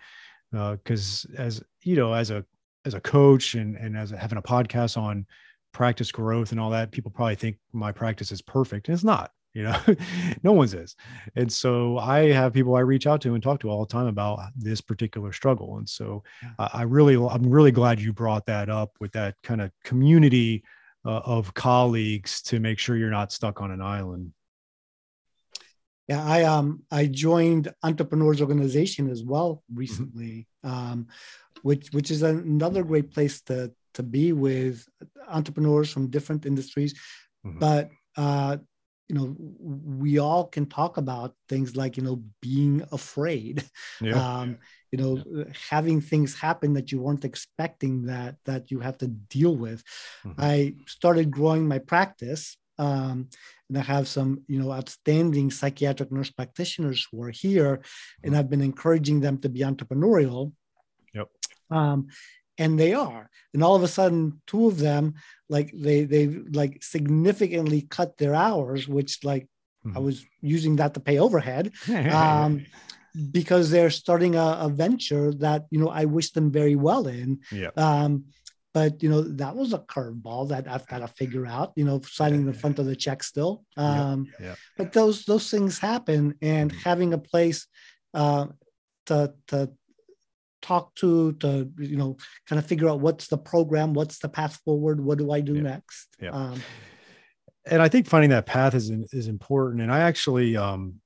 [0.50, 2.44] because uh, as you know, as a
[2.84, 5.26] as a coach and and as a, having a podcast on
[5.72, 8.88] practice growth and all that, people probably think my practice is perfect.
[8.88, 9.76] And it's not you know
[10.42, 10.96] no one's is.
[11.36, 14.06] And so i have people i reach out to and talk to all the time
[14.06, 15.78] about this particular struggle.
[15.78, 16.22] And so
[16.58, 20.62] uh, i really i'm really glad you brought that up with that kind of community
[21.04, 24.32] uh, of colleagues to make sure you're not stuck on an island.
[26.08, 30.92] Yeah i um i joined entrepreneurs organization as well recently mm-hmm.
[30.92, 31.06] um
[31.62, 34.86] which which is another great place to to be with
[35.28, 36.94] entrepreneurs from different industries.
[37.44, 37.58] Mm-hmm.
[37.58, 38.56] but uh
[39.10, 43.64] you know we all can talk about things like you know being afraid
[44.00, 44.14] yeah.
[44.14, 44.56] um
[44.92, 45.44] you know yeah.
[45.68, 49.82] having things happen that you weren't expecting that that you have to deal with
[50.24, 50.40] mm-hmm.
[50.40, 53.28] i started growing my practice um,
[53.68, 58.26] and I have some, you know, outstanding psychiatric nurse practitioners who are here, mm-hmm.
[58.26, 60.52] and I've been encouraging them to be entrepreneurial.
[61.12, 61.28] Yep.
[61.70, 62.08] Um,
[62.60, 65.14] and they are and all of a sudden two of them
[65.48, 66.26] like they they
[66.60, 69.48] like significantly cut their hours which like
[69.84, 69.96] mm-hmm.
[69.96, 71.72] i was using that to pay overhead
[72.12, 72.64] um,
[73.32, 77.40] because they're starting a, a, venture that you know i wish them very well in
[77.50, 78.24] yeah um,
[78.72, 81.72] but you know that was a curveball that I've got to figure out.
[81.74, 83.64] You know, signing the front of the check still.
[83.76, 84.54] Um, yeah, yeah.
[84.76, 86.80] But those those things happen, and mm-hmm.
[86.80, 87.66] having a place
[88.14, 88.46] uh,
[89.06, 89.72] to to
[90.62, 92.16] talk to to you know
[92.48, 95.54] kind of figure out what's the program what's the path forward what do i do
[95.54, 95.62] yeah.
[95.62, 96.08] next?
[96.20, 96.30] Yeah.
[96.30, 96.62] Um,
[97.66, 99.82] and i think finding that path is is important.
[99.82, 100.96] And i actually um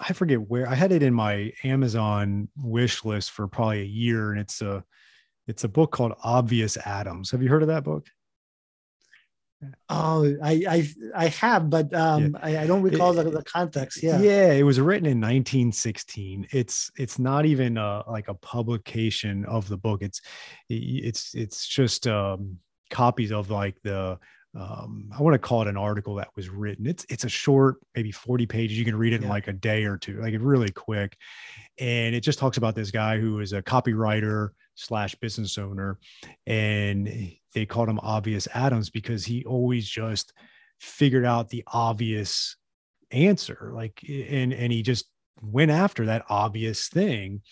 [0.00, 4.32] i forget where i had it in my amazon wish list for probably a year.
[4.32, 4.84] And it's a
[5.46, 7.30] it's a book called obvious Adams.
[7.30, 8.06] Have you heard of that book
[9.88, 12.38] Oh, I I, I have, but um, yeah.
[12.42, 14.02] I, I, don't recall it, the, the context.
[14.02, 16.48] Yeah, yeah, it was written in 1916.
[16.52, 20.02] It's it's not even a, like a publication of the book.
[20.02, 20.20] It's
[20.68, 22.58] it's it's just um,
[22.90, 24.18] copies of like the
[24.56, 26.86] um, I want to call it an article that was written.
[26.86, 28.78] It's it's a short, maybe 40 pages.
[28.78, 29.26] You can read it yeah.
[29.26, 31.16] in like a day or two, like really quick.
[31.78, 35.98] And it just talks about this guy who is a copywriter slash business owner.
[36.46, 40.32] And they called him obvious Adams because he always just
[40.80, 42.56] figured out the obvious
[43.10, 43.72] answer.
[43.74, 45.06] Like and and he just
[45.42, 47.42] went after that obvious thing.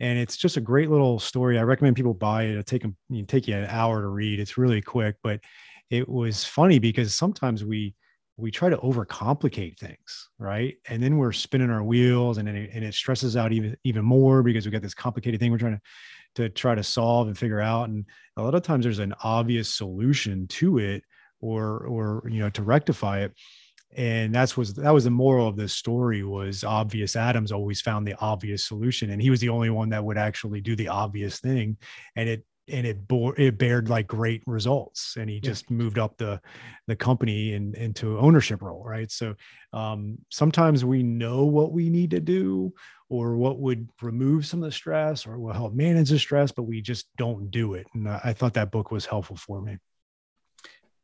[0.00, 1.58] And it's just a great little story.
[1.58, 2.50] I recommend people buy it.
[2.52, 4.40] It'll take them take you an hour to read.
[4.40, 5.40] It's really quick, but
[5.90, 7.94] it was funny because sometimes we
[8.36, 10.76] we try to overcomplicate things, right?
[10.88, 14.42] And then we're spinning our wheels, and it, and it stresses out even even more
[14.42, 15.80] because we got this complicated thing we're trying to
[16.42, 17.88] to try to solve and figure out.
[17.88, 18.04] And
[18.36, 21.02] a lot of times there's an obvious solution to it,
[21.40, 23.32] or or you know to rectify it.
[23.96, 28.06] And that's was that was the moral of this story was obvious Adams always found
[28.06, 31.40] the obvious solution, and he was the only one that would actually do the obvious
[31.40, 31.78] thing,
[32.16, 36.16] and it and it bore it bared like great results and he just moved up
[36.16, 36.40] the
[36.86, 39.10] the company and into ownership role right?
[39.10, 39.34] So
[39.72, 42.72] um, sometimes we know what we need to do
[43.08, 46.64] or what would remove some of the stress or will help manage the stress but
[46.64, 49.78] we just don't do it and i thought that book was helpful for me.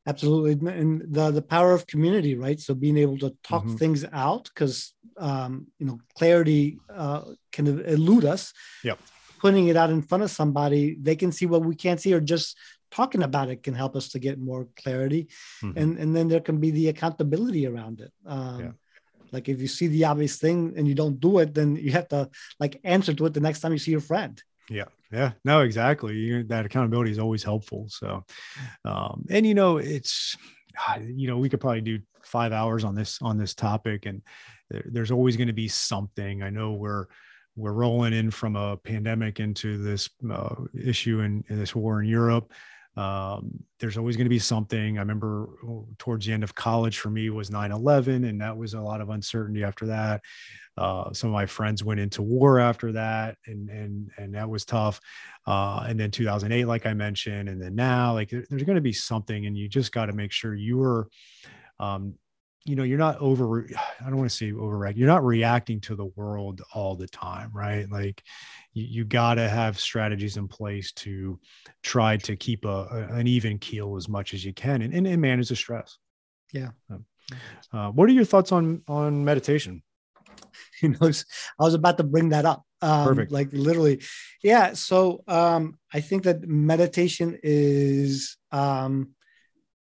[0.05, 2.59] Absolutely and the the power of community right?
[2.59, 3.77] So being able to talk mm-hmm.
[3.77, 7.23] things out because um, you know clarity uh,
[7.53, 8.53] can elude us.
[8.83, 8.99] Yep
[9.43, 12.21] putting it out in front of somebody, they can see what we can't see, or
[12.21, 12.57] just
[12.93, 15.23] talking about it can help us to get more clarity.
[15.63, 15.79] Mm-hmm.
[15.81, 18.13] And and then there can be the accountability around it.
[18.25, 18.73] Um, yeah.
[19.33, 22.09] Like if you see the obvious thing and you don't do it, then you have
[22.09, 24.41] to like answer to it the next time you see your friend.
[24.71, 26.15] Yeah, yeah, no, exactly.
[26.15, 27.87] You, that accountability is always helpful.
[27.89, 28.25] So,
[28.85, 30.37] um, and you know, it's
[31.03, 34.23] you know, we could probably do five hours on this on this topic, and
[34.71, 36.43] there, there's always going to be something.
[36.43, 37.07] I know we're
[37.57, 42.53] we're rolling in from a pandemic into this uh, issue and this war in Europe.
[42.97, 44.99] Um, there's always going to be something.
[44.99, 48.75] I remember oh, towards the end of college for me was 9/11, and that was
[48.75, 50.21] a lot of uncertainty after that.
[50.77, 54.67] Uh, some of my friends went into war after that, and and and that was
[54.67, 55.01] tough.
[55.47, 58.93] Uh, and then 2008, like I mentioned, and then now, like there's going to be
[58.93, 61.09] something, and you just got to make sure you are
[61.81, 62.15] um,
[62.65, 63.67] you know you're not over
[64.01, 67.51] i don't want to say overreact you're not reacting to the world all the time
[67.53, 68.23] right like
[68.73, 71.39] you, you got to have strategies in place to
[71.83, 75.07] try to keep a, a, an even keel as much as you can and, and,
[75.07, 75.99] and manage the stress
[76.53, 76.71] yeah
[77.73, 79.83] uh, what are your thoughts on on meditation
[80.83, 81.11] you know,
[81.59, 82.65] I was about to bring that up.
[82.81, 83.33] Um, Perfect.
[83.33, 84.03] Like literally,
[84.43, 84.73] yeah.
[84.73, 89.11] So um, I think that meditation is um,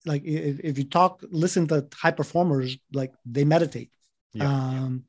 [0.05, 3.91] like if, if you talk, listen to high performers, like they meditate.
[4.33, 4.49] Yeah.
[4.49, 5.05] Um,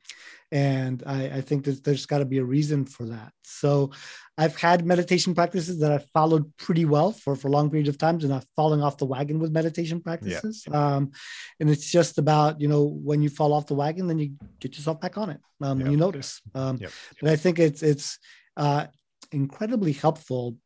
[0.52, 3.32] and I, I think that there's got to be a reason for that.
[3.42, 3.90] So
[4.38, 8.22] I've had meditation practices that I've followed pretty well for, for long periods of times,
[8.22, 10.64] and I've fallen off the wagon with meditation practices.
[10.70, 10.96] Yeah.
[10.96, 11.10] Um,
[11.58, 14.76] and it's just about, you know, when you fall off the wagon, then you get
[14.76, 16.40] yourself back on it um, when you notice.
[16.54, 16.78] Um.
[17.20, 18.18] But I think it's, it's
[18.56, 18.86] uh,
[19.32, 20.56] incredibly helpful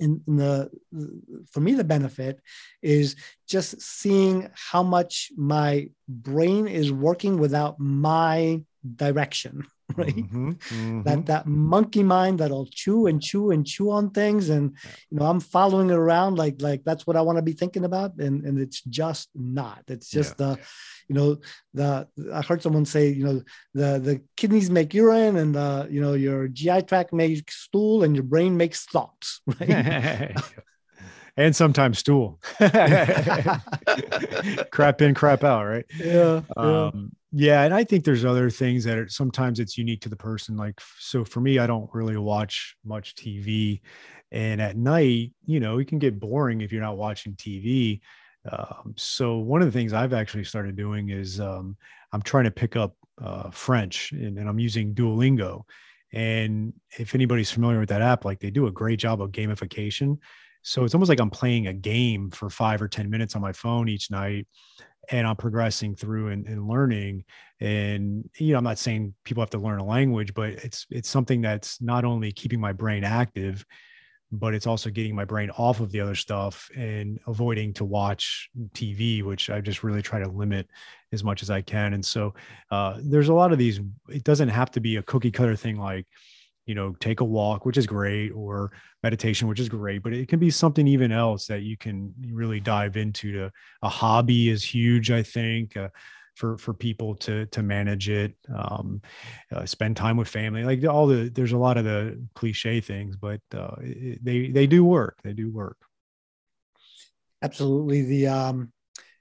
[0.00, 0.70] the
[1.50, 2.40] for me the benefit
[2.82, 8.62] is just seeing how much my brain is working without my
[8.96, 9.66] direction
[9.96, 10.16] right?
[10.16, 11.02] Mm-hmm, mm-hmm.
[11.02, 14.76] that that monkey mind that'll chew and chew and chew on things and
[15.10, 17.84] you know i'm following it around like like that's what i want to be thinking
[17.84, 19.82] about and and it's just not.
[19.88, 20.54] It's just yeah.
[20.54, 20.58] the
[21.08, 21.38] you know
[21.74, 23.42] the i heard someone say you know
[23.74, 28.14] the the kidneys make urine and the you know your gi tract makes stool and
[28.14, 30.36] your brain makes thoughts right
[31.36, 32.40] and sometimes stool
[34.70, 37.00] crap in crap out right yeah, um, yeah
[37.32, 40.56] yeah, and I think there's other things that are sometimes it's unique to the person.
[40.56, 43.80] Like, so for me, I don't really watch much TV,
[44.32, 48.00] and at night, you know, it can get boring if you're not watching TV.
[48.50, 51.76] Um, so one of the things I've actually started doing is um,
[52.12, 55.62] I'm trying to pick up uh, French, and, and I'm using Duolingo.
[56.12, 60.18] And if anybody's familiar with that app, like they do a great job of gamification.
[60.62, 63.52] So it's almost like I'm playing a game for five or 10 minutes on my
[63.52, 64.46] phone each night
[65.10, 67.24] and I'm progressing through and, and, learning.
[67.60, 71.08] And you know, I'm not saying people have to learn a language, but it's it's
[71.08, 73.64] something that's not only keeping my brain active,
[74.32, 78.48] but it's also getting my brain off of the other stuff and avoiding to watch
[78.74, 80.68] TV, which I just really try to limit
[81.12, 81.94] as much as I can.
[81.94, 82.34] And so
[82.70, 83.80] uh, there's a lot of these.
[84.08, 86.06] It doesn't have to be a cookie cutter thing like
[86.66, 88.70] you know take a walk which is great or
[89.02, 92.60] meditation which is great but it can be something even else that you can really
[92.60, 93.50] dive into to
[93.82, 95.88] a hobby is huge i think uh,
[96.34, 99.00] for for people to to manage it um,
[99.52, 103.16] uh, spend time with family like all the there's a lot of the cliche things
[103.16, 105.76] but uh, it, they they do work they do work
[107.42, 108.72] absolutely the um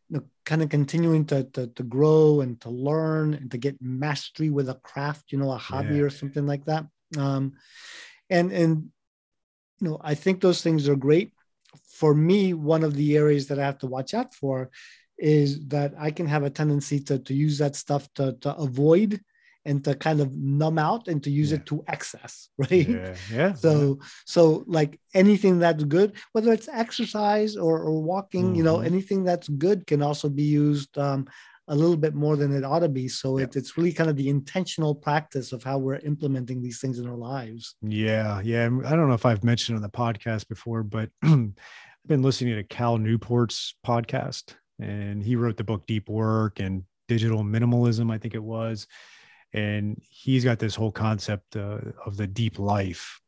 [0.10, 3.80] you know, kind of continuing to, to, to grow and to learn and to get
[3.80, 6.02] mastery with a craft, you know, a hobby yeah.
[6.02, 6.86] or something like that.
[7.18, 7.54] Um,
[8.30, 8.90] and and
[9.80, 11.34] you know, I think those things are great.
[11.92, 14.70] For me, one of the areas that I have to watch out for
[15.18, 19.20] is that I can have a tendency to, to use that stuff to, to avoid
[19.66, 21.58] and to kind of numb out and to use yeah.
[21.58, 24.08] it to excess right yeah, yeah so yeah.
[24.26, 28.56] so like anything that's good whether it's exercise or, or walking mm-hmm.
[28.56, 28.94] you know mm-hmm.
[28.94, 31.28] anything that's good can also be used um,
[31.70, 33.08] a little bit more than it ought to be.
[33.08, 33.46] So yeah.
[33.46, 37.08] it, it's really kind of the intentional practice of how we're implementing these things in
[37.08, 37.76] our lives.
[37.82, 38.42] Yeah.
[38.42, 38.66] Yeah.
[38.66, 41.54] I don't know if I've mentioned on the podcast before, but I've
[42.08, 47.44] been listening to Cal Newport's podcast and he wrote the book Deep Work and Digital
[47.44, 48.88] Minimalism, I think it was.
[49.54, 53.22] And he's got this whole concept uh, of the deep life.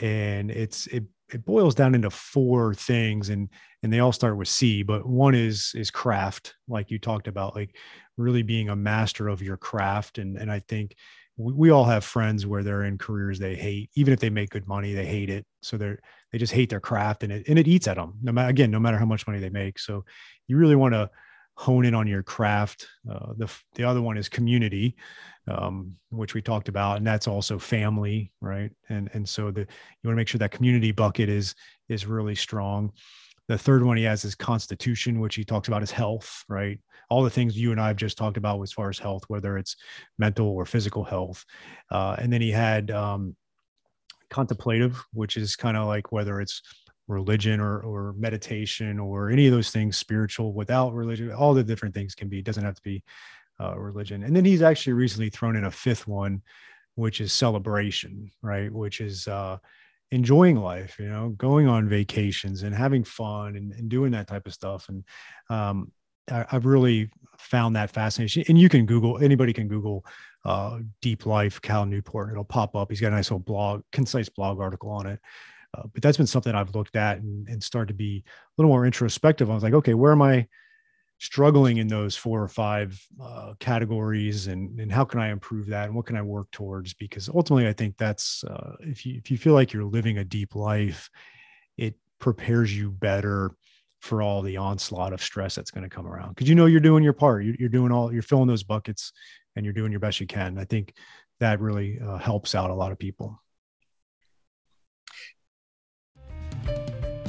[0.00, 3.48] And it's, it it boils down into four things and
[3.82, 7.54] and they all start with c but one is is craft like you talked about
[7.54, 7.76] like
[8.16, 10.18] really being a master of your craft.
[10.18, 10.96] And and i think
[11.36, 14.50] we, we all have friends where they're in careers they hate even if they make
[14.50, 15.46] good money they hate it.
[15.62, 15.98] So they're
[16.32, 18.70] they just hate their craft and it and it eats at them no matter again
[18.70, 19.78] no matter how much money they make.
[19.78, 20.04] So
[20.46, 21.10] you really want to
[21.58, 22.86] hone in on your craft.
[23.10, 24.94] Uh, the the other one is community,
[25.48, 28.70] um, which we talked about, and that's also family, right?
[28.88, 29.66] And and so the you
[30.04, 31.56] want to make sure that community bucket is
[31.88, 32.92] is really strong.
[33.48, 36.78] The third one he has is constitution, which he talks about as health, right?
[37.10, 39.58] All the things you and I have just talked about as far as health, whether
[39.58, 39.74] it's
[40.18, 41.44] mental or physical health.
[41.90, 43.34] Uh, and then he had um,
[44.30, 46.62] contemplative, which is kind of like whether it's
[47.08, 51.94] religion or, or meditation or any of those things spiritual without religion all the different
[51.94, 53.02] things can be it doesn't have to be
[53.60, 54.22] uh, religion.
[54.22, 56.42] And then he's actually recently thrown in a fifth one
[56.94, 58.72] which is celebration right?
[58.72, 59.58] Which is uh,
[60.10, 64.46] enjoying life you know going on vacations and having fun and, and doing that type
[64.46, 64.88] of stuff.
[64.88, 65.04] And
[65.50, 65.90] um,
[66.30, 70.04] I, have really found that fascinating and you can google anybody can google
[70.44, 72.30] uh, deep life cal newport.
[72.30, 72.90] It'll pop up.
[72.90, 75.20] He's got a nice little blog concise blog article on it
[75.76, 78.70] uh, but that's been something I've looked at and, and started to be a little
[78.70, 79.50] more introspective.
[79.50, 80.46] I was like, okay, where am I
[81.18, 85.86] struggling in those four or five uh, categories, and and how can I improve that,
[85.86, 86.94] and what can I work towards?
[86.94, 90.24] Because ultimately, I think that's uh, if you if you feel like you're living a
[90.24, 91.10] deep life,
[91.76, 93.52] it prepares you better
[94.00, 96.78] for all the onslaught of stress that's going to come around because you know you're
[96.78, 99.12] doing your part you're, you're, doing all you're filling those buckets
[99.56, 100.94] and you're doing your best you can i think
[101.40, 103.40] that really uh, helps out a lot of people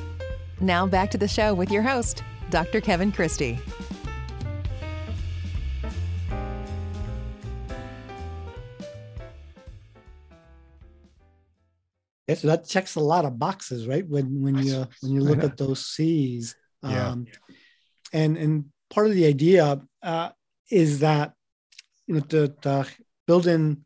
[0.59, 2.82] Now back to the show with your host, Dr.
[2.82, 3.57] Kevin Christie.
[12.28, 14.05] Yeah, so that checks a lot of boxes, right?
[14.05, 16.53] When when you when you look at those C's,
[16.84, 17.09] yeah.
[17.09, 17.28] Um,
[18.13, 20.30] and and part of the idea uh,
[20.69, 21.34] is that
[22.05, 22.88] you know to, to
[23.25, 23.86] build in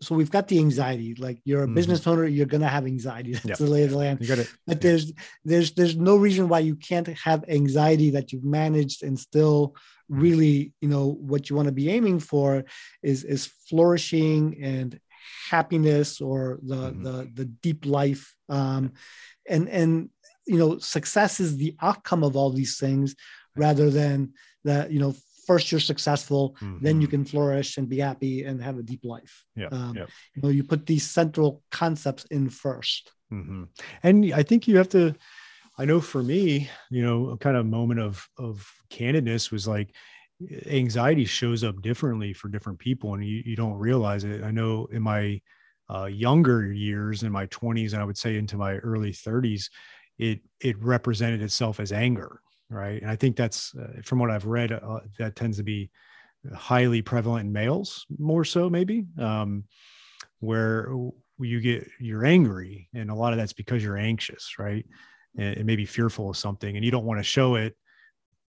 [0.00, 1.74] so we've got the anxiety like you're a mm-hmm.
[1.74, 3.58] business owner you're going to have anxiety that's yep.
[3.58, 4.52] the lay of the land you got it.
[4.66, 5.12] but there's
[5.44, 9.74] there's there's no reason why you can't have anxiety that you've managed and still
[10.08, 12.64] really you know what you want to be aiming for
[13.02, 15.00] is is flourishing and
[15.50, 17.02] happiness or the mm-hmm.
[17.02, 18.92] the the deep life um
[19.48, 20.10] and and
[20.46, 23.14] you know success is the outcome of all these things
[23.56, 24.32] rather than
[24.64, 25.14] that you know
[25.46, 26.84] first you're successful, mm-hmm.
[26.84, 27.16] then you mm-hmm.
[27.16, 29.44] can flourish and be happy and have a deep life.
[29.56, 30.06] Yeah, um, yeah.
[30.34, 33.64] You know, you put these central concepts in 1st mm-hmm.
[34.02, 35.14] And I think you have to.
[35.78, 39.94] I know for me, you know, a kind of moment of of candidness was like
[40.66, 44.44] anxiety shows up differently for different people, and you, you don't realize it.
[44.44, 45.40] I know in my
[45.92, 49.68] uh, younger years, in my 20s, and I would say into my early 30s,
[50.30, 52.42] it it represented itself as anger
[52.72, 53.00] right?
[53.02, 55.90] And I think that's uh, from what I've read, uh, that tends to be
[56.54, 59.64] highly prevalent in males, more so maybe, um,
[60.40, 60.92] where
[61.38, 64.84] you get you're angry, and a lot of that's because you're anxious, right?
[65.36, 67.76] And, and maybe fearful of something, and you don't want to show it,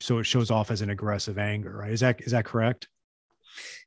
[0.00, 1.92] so it shows off as an aggressive anger, right?
[1.92, 2.88] Is that is that correct?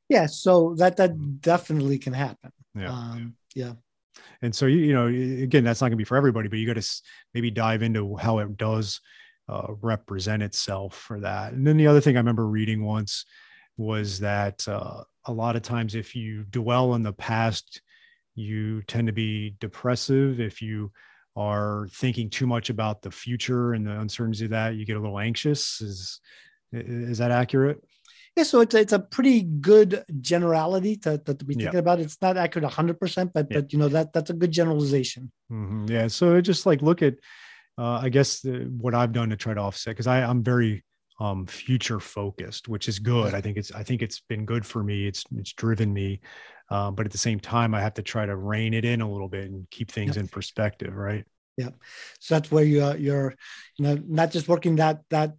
[0.08, 1.40] Yeah, so that that mm.
[1.40, 2.52] definitely can happen.
[2.74, 2.92] Yeah.
[2.92, 3.72] Um, yeah.
[4.42, 6.66] And so you, you know, again, that's not going to be for everybody, but you
[6.66, 7.02] got to
[7.34, 9.00] maybe dive into how it does
[9.48, 11.52] uh, represent itself for that.
[11.52, 13.24] And then the other thing I remember reading once
[13.76, 17.82] was that uh, a lot of times if you dwell in the past,
[18.34, 20.40] you tend to be depressive.
[20.40, 20.92] If you
[21.36, 25.00] are thinking too much about the future and the uncertainty of that, you get a
[25.00, 25.80] little anxious.
[25.80, 26.20] Is
[26.72, 27.82] is that accurate?
[28.36, 31.78] Yeah, so it's it's a pretty good generality to, to, to be thinking yeah.
[31.78, 32.00] about.
[32.00, 33.60] It's not accurate 100%, but yeah.
[33.60, 35.32] but you know that that's a good generalization.
[35.50, 35.86] Mm-hmm.
[35.88, 37.14] Yeah, so just like look at
[37.78, 40.84] uh, I guess the, what I've done to try to offset because I I'm very
[41.18, 43.34] um, future focused, which is good.
[43.34, 45.06] I think it's I think it's been good for me.
[45.06, 46.20] It's it's driven me,
[46.70, 49.10] um, but at the same time, I have to try to rein it in a
[49.10, 50.24] little bit and keep things yep.
[50.24, 51.24] in perspective, right?
[51.56, 51.70] Yeah,
[52.20, 53.34] so that's where you uh, you're,
[53.78, 55.32] you know, not just working that that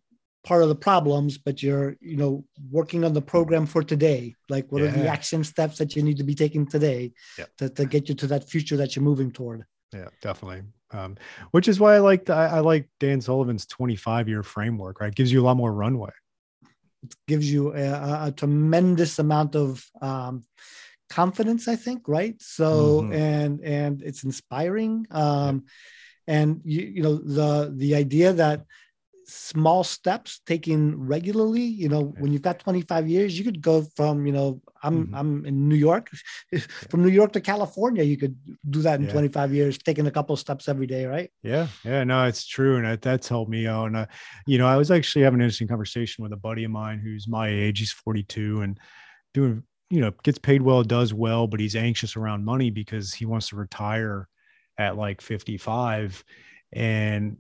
[0.44, 4.36] part of the problems, but you're you know working on the program for today.
[4.50, 4.90] Like what yeah.
[4.90, 7.50] are the action steps that you need to be taking today yep.
[7.58, 9.66] to, to get you to that future that you're moving toward?
[9.94, 10.64] Yeah, definitely.
[10.92, 11.18] Um,
[11.52, 15.02] which is why I like I, I like Dan Sullivan's 25 year framework.
[15.02, 16.12] Right, gives you a lot more runway.
[17.04, 20.44] It gives you a, a tremendous amount of um,
[21.10, 22.08] confidence, I think.
[22.08, 22.42] Right.
[22.42, 23.14] So mm-hmm.
[23.14, 25.06] and and it's inspiring.
[25.12, 25.66] Um,
[26.28, 26.34] yeah.
[26.36, 28.66] And you you know the the idea that
[29.28, 34.25] small steps taken regularly you know when you've got 25 years you could go from
[34.25, 35.15] you know i'm mm-hmm.
[35.15, 36.09] i'm in new york
[36.89, 38.38] from new york to california you could
[38.69, 39.11] do that in yeah.
[39.11, 42.86] 25 years taking a couple steps every day right yeah yeah no it's true and
[42.86, 44.05] that, that's helped me out and uh,
[44.45, 47.28] you know i was actually having an interesting conversation with a buddy of mine who's
[47.28, 48.80] my age he's 42 and
[49.34, 53.25] doing you know gets paid well does well but he's anxious around money because he
[53.25, 54.30] wants to retire
[54.78, 56.23] at like 55
[56.71, 57.38] and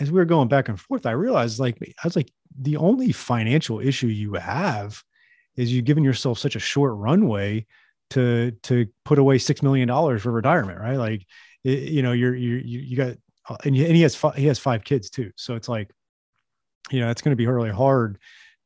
[0.00, 2.30] as we were going back and forth, I realized like I was like,
[2.60, 5.02] the only financial issue you have
[5.56, 7.66] is you've given yourself such a short runway
[8.10, 10.96] to to put away six million dollars for retirement, right?
[10.96, 11.26] Like,
[11.64, 13.16] it, you know, you're you you got
[13.48, 15.90] uh, and, he has he has five kids too, so it's like,
[16.90, 18.18] you know, it's going to be really hard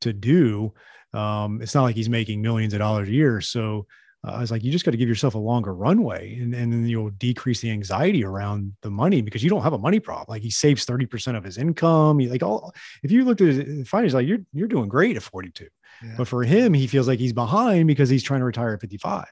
[0.03, 0.73] to do.
[1.15, 3.87] Um, it's not like he's making millions of dollars a year, so
[4.27, 6.73] uh, I was like, you just got to give yourself a longer runway and, and
[6.73, 10.27] then you'll decrease the anxiety around the money because you don't have a money problem.
[10.29, 12.19] Like he saves 30% of his income.
[12.19, 15.23] He, like all, if you looked at his finances, like you're, you're doing great at
[15.23, 15.67] 42,
[16.05, 16.15] yeah.
[16.17, 19.25] but for him, he feels like he's behind because he's trying to retire at 55.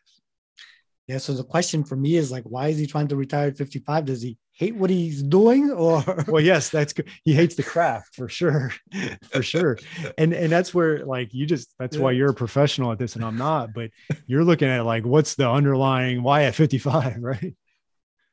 [1.10, 1.18] Yeah.
[1.18, 4.04] So the question for me is like, why is he trying to retire at 55?
[4.04, 6.04] Does he hate what he's doing or?
[6.28, 7.08] Well yes that's good.
[7.24, 8.72] He hates the craft for sure
[9.32, 9.76] for sure.
[10.18, 13.24] And and that's where like you just that's why you're a professional at this and
[13.24, 13.90] i'm not but
[14.28, 17.56] you're looking at like what's the underlying why at 55 right?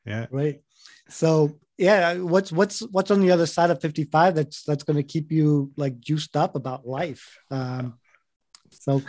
[0.05, 0.27] Yeah.
[0.29, 0.61] Right.
[1.09, 5.03] So yeah what's what's what's on the other side of 55 that's that's going to
[5.13, 7.39] keep you like juiced up about life?
[7.49, 7.97] Um
[8.69, 9.01] so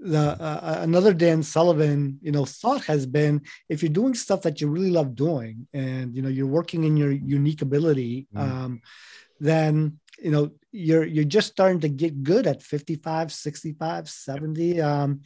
[0.00, 4.40] the uh, uh, another dan sullivan you know thought has been if you're doing stuff
[4.42, 8.40] that you really love doing and you know you're working in your unique ability mm.
[8.40, 8.80] um
[9.40, 15.20] then you know you're you're just starting to get good at 55 65 70 um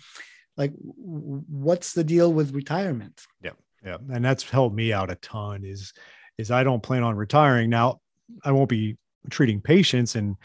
[0.56, 3.20] like what's the deal with retirement?
[3.42, 3.50] Yeah
[3.84, 5.92] yeah and that's helped me out a ton is
[6.38, 7.70] is i don't plan on retiring.
[7.70, 8.00] Now
[8.44, 8.96] i won't be
[9.30, 10.36] treating patients and,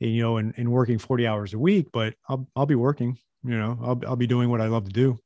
[0.00, 3.16] and you know and, and working 40 hours a week but i'll i'll be working
[3.44, 5.18] you know i'll, I'll be doing what i love to do.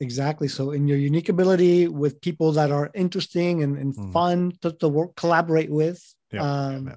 [0.00, 0.48] Exactly.
[0.48, 4.12] So in your unique ability with people that are interesting and, and mm.
[4.12, 6.02] fun to, to work collaborate with
[6.32, 6.94] yeah, um, yeah,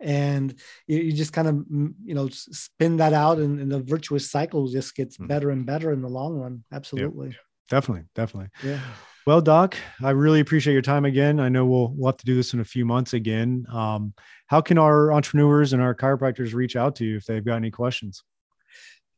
[0.00, 0.54] and
[0.86, 4.30] you, you, just kind of mm, you know spin that out and, and the virtuous
[4.30, 5.28] cycle just gets mm.
[5.28, 6.64] better and better in the long run.
[6.72, 7.28] Absolutely.
[7.28, 7.34] Yeah,
[7.68, 8.50] definitely definitely.
[8.64, 8.80] Yeah.
[9.26, 11.38] Well doc i really appreciate your time again.
[11.38, 13.64] I know we'll, we'll have to do this in a few months again.
[13.72, 14.12] Um,
[14.48, 17.70] how can our entrepreneurs and our chiropractors reach out to you if they've got any
[17.70, 18.24] questions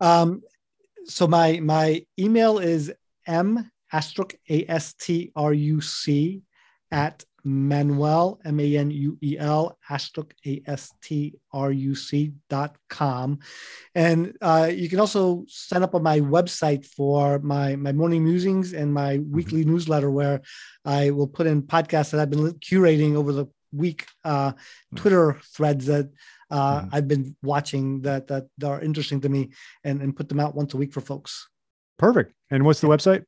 [0.03, 0.43] um,
[1.07, 2.93] so my my email is
[3.27, 6.43] m astruc a s t r u c
[6.91, 12.33] at Manuel, M A N U E L, Astruc, A S T R U C
[12.49, 13.41] dot com.
[13.95, 18.73] And uh, you can also sign up on my website for my, my morning musings
[18.75, 19.35] and my mm-hmm.
[19.35, 20.43] weekly newsletter, where
[20.85, 24.97] I will put in podcasts that I've been curating over the week, uh, mm-hmm.
[24.97, 26.11] Twitter threads that
[26.51, 26.89] uh, mm-hmm.
[26.93, 29.51] I've been watching that, that are interesting to me
[29.85, 31.49] and, and put them out once a week for folks.
[31.99, 32.33] Perfect.
[32.51, 33.25] And what's the website?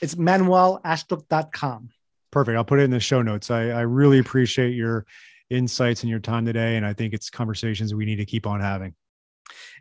[0.00, 1.90] It's manuelastruc.com.
[2.30, 2.56] Perfect.
[2.56, 3.50] I'll put it in the show notes.
[3.50, 5.06] I, I really appreciate your
[5.50, 6.76] insights and your time today.
[6.76, 8.94] And I think it's conversations we need to keep on having.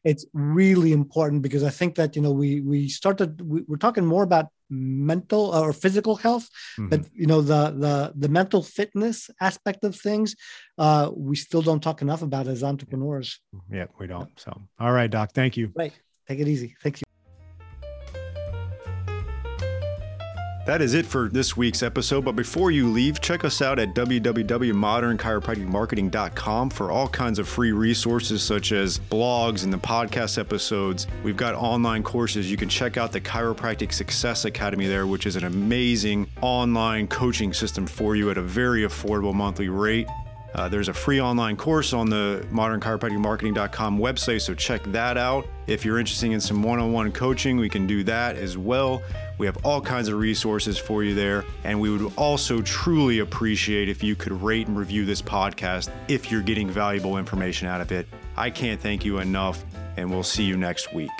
[0.03, 4.05] It's really important because I think that, you know, we, we started, we, are talking
[4.05, 6.89] more about mental or physical health, mm-hmm.
[6.89, 10.35] but you know, the, the, the mental fitness aspect of things,
[10.77, 13.39] uh, we still don't talk enough about as entrepreneurs.
[13.71, 14.29] Yeah, we don't.
[14.39, 15.31] So, all right, doc.
[15.33, 15.71] Thank you.
[15.75, 15.93] Right.
[16.27, 16.75] Take it easy.
[16.81, 17.12] Thank you.
[20.65, 22.23] That is it for this week's episode.
[22.23, 28.41] But before you leave, check us out at www.modernchiropracticmarketing.com for all kinds of free resources
[28.41, 31.05] such as blogs and the podcast episodes.
[31.21, 32.49] We've got online courses.
[32.49, 37.51] You can check out the Chiropractic Success Academy there, which is an amazing online coaching
[37.51, 40.07] system for you at a very affordable monthly rate.
[40.53, 45.47] Uh, there's a free online course on the modernchiropracticmarketing.com website, so check that out.
[45.65, 49.01] If you're interested in some one on one coaching, we can do that as well.
[49.37, 51.43] We have all kinds of resources for you there.
[51.63, 56.31] And we would also truly appreciate if you could rate and review this podcast if
[56.31, 58.07] you're getting valuable information out of it.
[58.37, 59.63] I can't thank you enough,
[59.97, 61.11] and we'll see you next week.